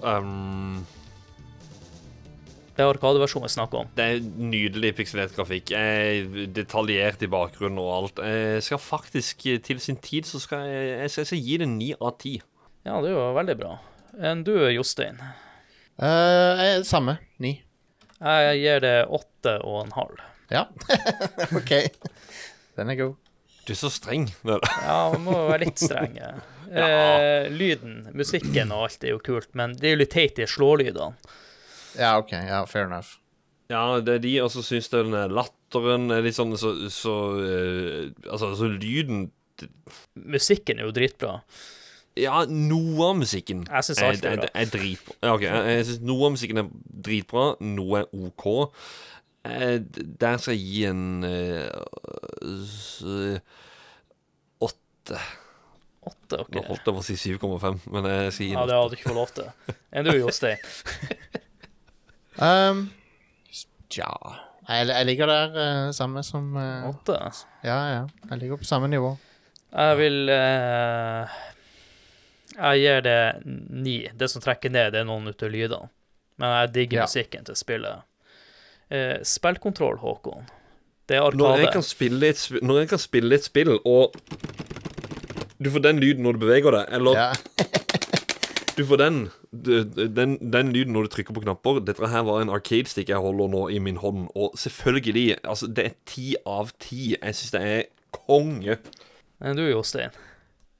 [0.00, 0.86] um,
[2.74, 3.90] Det er Arkadeversjonen vi snakker om.
[3.94, 5.70] Det er nydelig pikselert grafikk.
[5.78, 8.22] Eh, detaljert i bakgrunnen og alt.
[8.26, 11.70] Jeg skal faktisk til sin tid så skal jeg, jeg, skal, jeg skal gi det
[11.70, 12.34] ni av ti.
[12.84, 13.76] Ja, det er jo veldig bra.
[14.18, 15.22] Enn du, Jostein?
[16.02, 17.18] Eh, samme.
[17.38, 17.56] Ni.
[18.24, 20.24] Jeg gir det åtte og en halv.
[20.50, 20.66] Ja.
[21.58, 21.72] OK.
[22.74, 23.14] Den er god.
[23.64, 24.28] Du er så streng.
[24.84, 26.18] Ja, man må være litt streng.
[26.74, 30.46] Eh, lyden, musikken og alt er jo kult, men det er jo litt teit, de
[30.50, 31.12] slålydene.
[31.98, 32.32] Ja, OK.
[32.32, 33.18] Ja, fair enough.
[33.72, 37.14] Ja, det er de, og så syns jeg den latteren er litt sånn så, så
[37.38, 39.30] uh, Altså, så lyden
[40.18, 41.38] Musikken er jo dritbra.
[42.18, 45.16] Ja, noe av musikken Jeg synes alt er er, er dritbra.
[45.22, 46.68] Ja, ok, jeg, jeg synes Noe av musikken er
[47.08, 48.46] dritbra, noe er OK.
[49.44, 49.78] Eh,
[50.20, 51.68] der skal jeg gi en eh,
[54.64, 55.22] åtte.
[56.04, 56.52] Åtte, OK.
[56.54, 59.10] Nå holdt jeg på å si 7,5, men jeg gi Ja, det hadde du ikke
[59.10, 59.74] fått lov til.
[59.92, 60.62] Enn du, Jostein?
[62.42, 62.90] Um,
[63.94, 64.10] ja
[64.66, 67.14] jeg, jeg ligger der uh, samme som uh, Åtte?
[67.62, 68.00] Ja, ja.
[68.30, 69.12] Jeg ligger på samme nivå.
[69.74, 71.34] Jeg vil uh,
[72.56, 73.98] Jeg gir det ni.
[74.18, 75.90] Det som trekker ned, det er noen av lydene.
[76.40, 77.06] Men jeg digger Ja.
[77.06, 78.02] musikken til spillet.
[78.90, 80.48] Uh, spillkontroll, Håkon.
[81.08, 84.14] Det er Når jeg, kan spille et, sp- når jeg kan spille et spill, og
[85.60, 87.32] du får den lyden når du beveger deg, eller Ja.
[88.78, 89.18] du får den
[89.62, 93.52] den, den lyden når du trykker på knapper Dette her var en arcade-stick jeg holder
[93.52, 94.26] nå i min hånd.
[94.34, 97.14] Og selvfølgelig, altså, det er ti av ti.
[97.14, 97.84] Jeg syns det er
[98.14, 98.78] konge.
[99.42, 100.14] Men du, Jostein.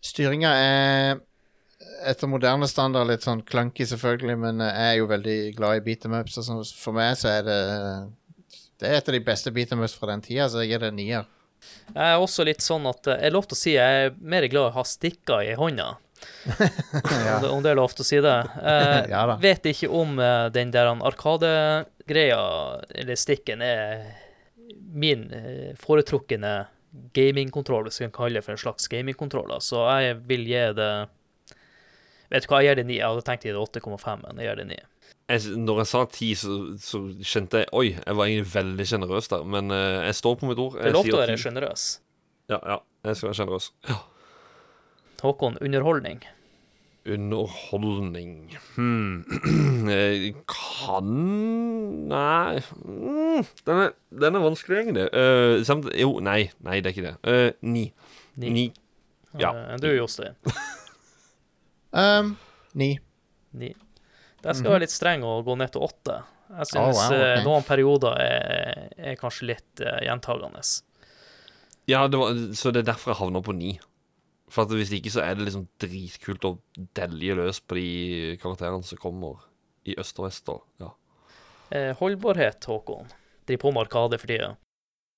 [0.05, 1.23] Styringa er
[2.05, 6.05] etter moderne standard litt sånn clunky, selvfølgelig, men jeg er jo veldig glad i beat
[6.09, 6.39] em ups.
[6.41, 6.63] sånn.
[6.77, 7.63] For meg så er det
[8.81, 10.83] Det er et av de beste beat em ups fra den tida, så jeg gir
[10.83, 11.29] det en nier.
[11.95, 14.17] Jeg er også litt sånn at eh, Jeg er lov til å si jeg er
[14.21, 15.95] mer glad i å ha stikker i hånda.
[16.45, 18.35] Om, det, om det er lov til å si det.
[18.61, 19.39] Eh, Ja da.
[19.43, 22.41] vet ikke om eh, den der Arkade-greia,
[22.95, 24.05] eller stikken, er
[24.95, 26.55] min eh, foretrukne
[27.17, 29.55] gamingkontroll, hvis vi kan kalle det for en slags gamingkontroll.
[29.65, 30.91] Så jeg vil gi det
[32.33, 32.95] Vet du hva, jeg gir det 9.
[32.97, 34.79] Jeg hadde tenkt å gi det 8,5, men jeg gir det 9.
[35.25, 39.31] Jeg, når jeg sa ti, så, så kjente jeg Oi, jeg var egentlig veldig sjenerøs
[39.33, 39.45] der.
[39.55, 40.75] Men eh, jeg står på mitt ord.
[40.81, 41.85] Det er lov til å være sjenerøs.
[42.53, 43.69] Ja, ja, jeg skal være sjenerøs.
[43.89, 44.01] Ja.
[45.25, 46.21] Håkon, underholdning.
[47.05, 49.25] Underholdning hmm.
[50.49, 51.11] Kan
[52.09, 55.07] Nei mm, den, er, den er vanskelig, egentlig.
[55.13, 56.51] Uh, samt, jo, nei.
[56.65, 57.17] Nei, det er ikke det.
[57.25, 57.87] Uh, ni.
[58.41, 58.53] Ni.
[58.53, 58.65] Ni.
[59.41, 59.53] Ja.
[59.53, 60.37] Uh, Du, Jostein.
[61.95, 62.33] Um,
[62.75, 62.97] ni.
[63.55, 63.69] Ni.
[64.43, 66.17] Der skal jeg være litt streng og gå ned til åtte.
[66.51, 67.15] Jeg synes Oh, wow, ok.
[67.15, 70.65] eh, noen perioder er, er kanskje litt uh, gjentagende.
[71.87, 73.77] Ja, det var, så det er derfor jeg havner på ni.
[74.55, 76.57] For hvis ikke så er det liksom dritkult å
[76.97, 77.89] delje løs på de
[78.43, 79.43] karakterene som kommer
[79.85, 80.47] i øst og vest.
[80.47, 80.93] da, ja.
[81.75, 83.11] Eh, holdbarhet, Håkon.
[83.49, 84.55] Driver på med Arkade for tida.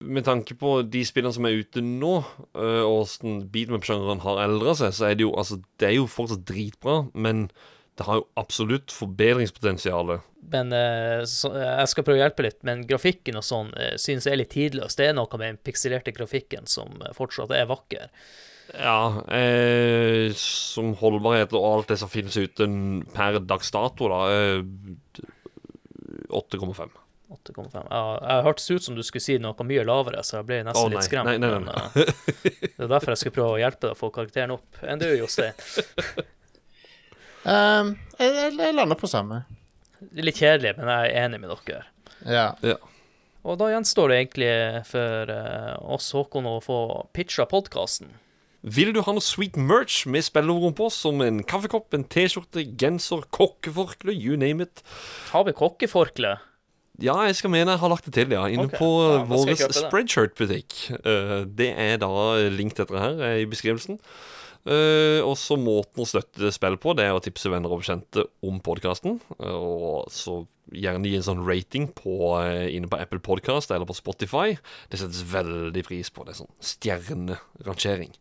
[0.05, 2.19] Med tanke på de spillene som er ute nå,
[2.57, 6.09] øh, og åssen beatmap-sjangeren har eldra seg, så er det jo altså Det er jo
[6.11, 7.49] fortsatt dritbra, men
[7.97, 10.19] det har jo absolutt forbedringspotensial.
[10.53, 12.59] Men eh, så, jeg skal prøve å hjelpe litt.
[12.67, 14.99] Men grafikken og sånn eh, synes jeg er litt tidløs.
[14.99, 18.13] Det er noe med den pikselerte grafikken som eh, fortsatt er vakker.
[18.75, 22.67] Ja, eh, som holdbarhet og alt det som finnes ute
[23.15, 24.63] per dags dato, da eh,
[26.35, 26.91] 8,5.
[27.29, 27.87] 8,5.
[27.91, 30.83] Ja, jeg hørtes ut som du skulle si noe mye lavere, så jeg ble nesten
[30.83, 30.99] oh, nei.
[30.99, 31.31] litt skremt.
[31.31, 33.99] Nei, nei, nei, men, eh, det er derfor jeg skal prøve å hjelpe deg å
[33.99, 34.83] få karakteren opp.
[34.87, 35.55] Enn du, Jostein?
[37.47, 39.45] Um, jeg, jeg, lander på samme.
[40.01, 41.85] Det er litt kjedelig, men jeg er enig med dere.
[42.27, 42.49] Ja.
[43.47, 44.49] Og da gjenstår det egentlig
[44.89, 46.79] for eh, oss, Håkon, å få
[47.15, 48.11] pitcha podkasten.
[48.67, 53.23] Vil du ha noe sweet merch med spillerom på, som en kaffekopp, en T-skjorte, genser,
[53.31, 54.83] kokkeforkle, you name it?
[55.31, 56.33] Har vi kokkeforkle?
[57.03, 58.47] Ja, jeg skal mene jeg har lagt det til, ja.
[58.51, 58.81] Inne okay.
[58.81, 59.53] på Ja, vår.
[59.77, 60.79] Spreadshirt-butikk.
[60.97, 62.11] Eh, det er da
[62.51, 64.01] link til dette her i beskrivelsen.
[64.67, 68.27] Uh, og så måten å støtte spill på, det er å tipse venner og bekjente
[68.43, 69.21] om podkasten.
[69.39, 70.41] og så
[70.75, 74.57] gjerne gi en sånn rating på, eh, inne på Apple Podcast eller på Spotify.
[74.91, 76.25] Det settes veldig pris på.
[76.25, 78.15] Det er sånn stjernerangering.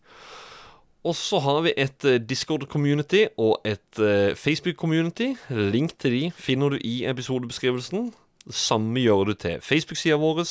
[1.05, 5.35] Og så har vi et eh, Discord-community og et eh, Facebook-community.
[5.49, 8.11] Link til de finner du i episodebeskrivelsen.
[8.45, 10.43] Det samme gjør du til Facebook-sida vår,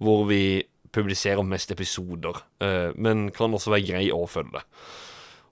[0.00, 2.42] hvor vi publiserer mest episoder.
[2.60, 4.64] eh, men kan også være grei å følge.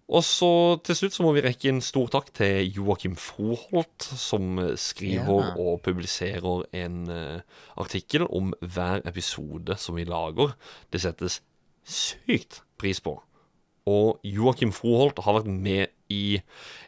[0.09, 4.57] Og så til slutt så må vi rekke en stor takk til Joakim Froholt, som
[4.81, 5.55] skriver Ja.
[5.61, 7.41] og publiserer en uh,
[7.77, 10.57] artikkel om hver episode som vi lager.
[10.93, 11.43] Det settes
[11.85, 13.19] sykt pris på.
[13.89, 16.41] Og Joakim Froholt har vært med i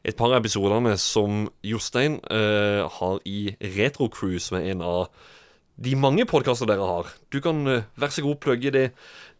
[0.04, 5.12] et par av episodene som Jostein uh, har i Retrocrew, som er en av
[5.80, 7.08] de mange podkaster dere har.
[7.32, 8.84] Du kan uh, vær så god plugge det,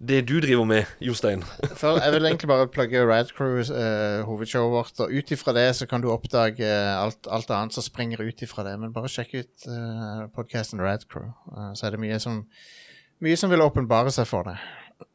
[0.01, 1.43] det du driver med, Jostein.
[1.81, 5.89] For jeg vil egentlig bare plugge Radcrew, uh, hovedshowet vårt, og ut ifra det så
[5.91, 8.79] kan du oppdage eh, alt, alt annet som springer ut ifra det.
[8.81, 12.41] Men bare sjekk ut uh, podkasten Radcrew, uh, så er det mye som,
[13.21, 14.65] mye som vil åpenbare seg for deg.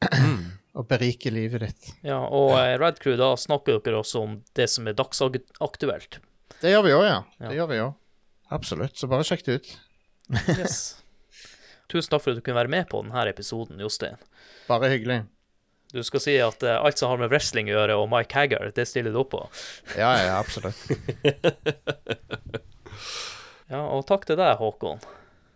[0.77, 1.89] og berike livet ditt.
[2.05, 6.19] Ja, og uh, Red Crew, da snakker dere også om det som er dagsaktuelt.
[6.61, 7.17] Det gjør vi òg, ja.
[7.39, 7.47] Ja.
[7.47, 7.97] Det gjør vi òg.
[8.53, 8.93] Absolutt.
[8.99, 9.73] Så bare sjekk det ut.
[10.59, 10.77] Yes.
[11.91, 14.17] Tusen takk for at du kunne være med på denne episoden, Jostein.
[14.69, 15.23] Bare hyggelig.
[15.93, 18.71] Du skal si at uh, alt som har med wrestling å gjøre, og Mike Haggar,
[18.75, 19.43] det stiller du opp på.
[20.01, 20.79] Ja, ja, absolutt.
[23.65, 24.99] Ja, og takk til deg, Håkon.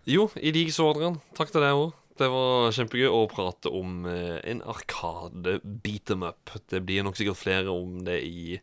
[0.10, 1.19] Jo, i likeså, Adrian.
[1.38, 1.91] Takk til deg òg.
[2.19, 6.51] Det var kjempegøy å prate om uh, en arkade beat em up.
[6.73, 8.57] Det blir nok sikkert flere om det i,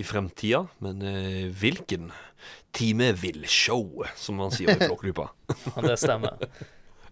[0.00, 2.08] i fremtida, men uh, hvilken
[2.74, 5.28] time vil show, som man sier i Flåklypa.
[5.52, 6.48] Ja, det stemmer.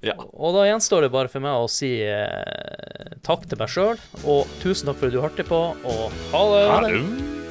[0.04, 0.16] Ja.
[0.18, 4.58] Og da gjenstår det bare for meg å si eh, takk til meg sjøl, og
[4.62, 6.62] tusen takk for at du hørte på, og ha det!
[6.72, 7.45] Ha det!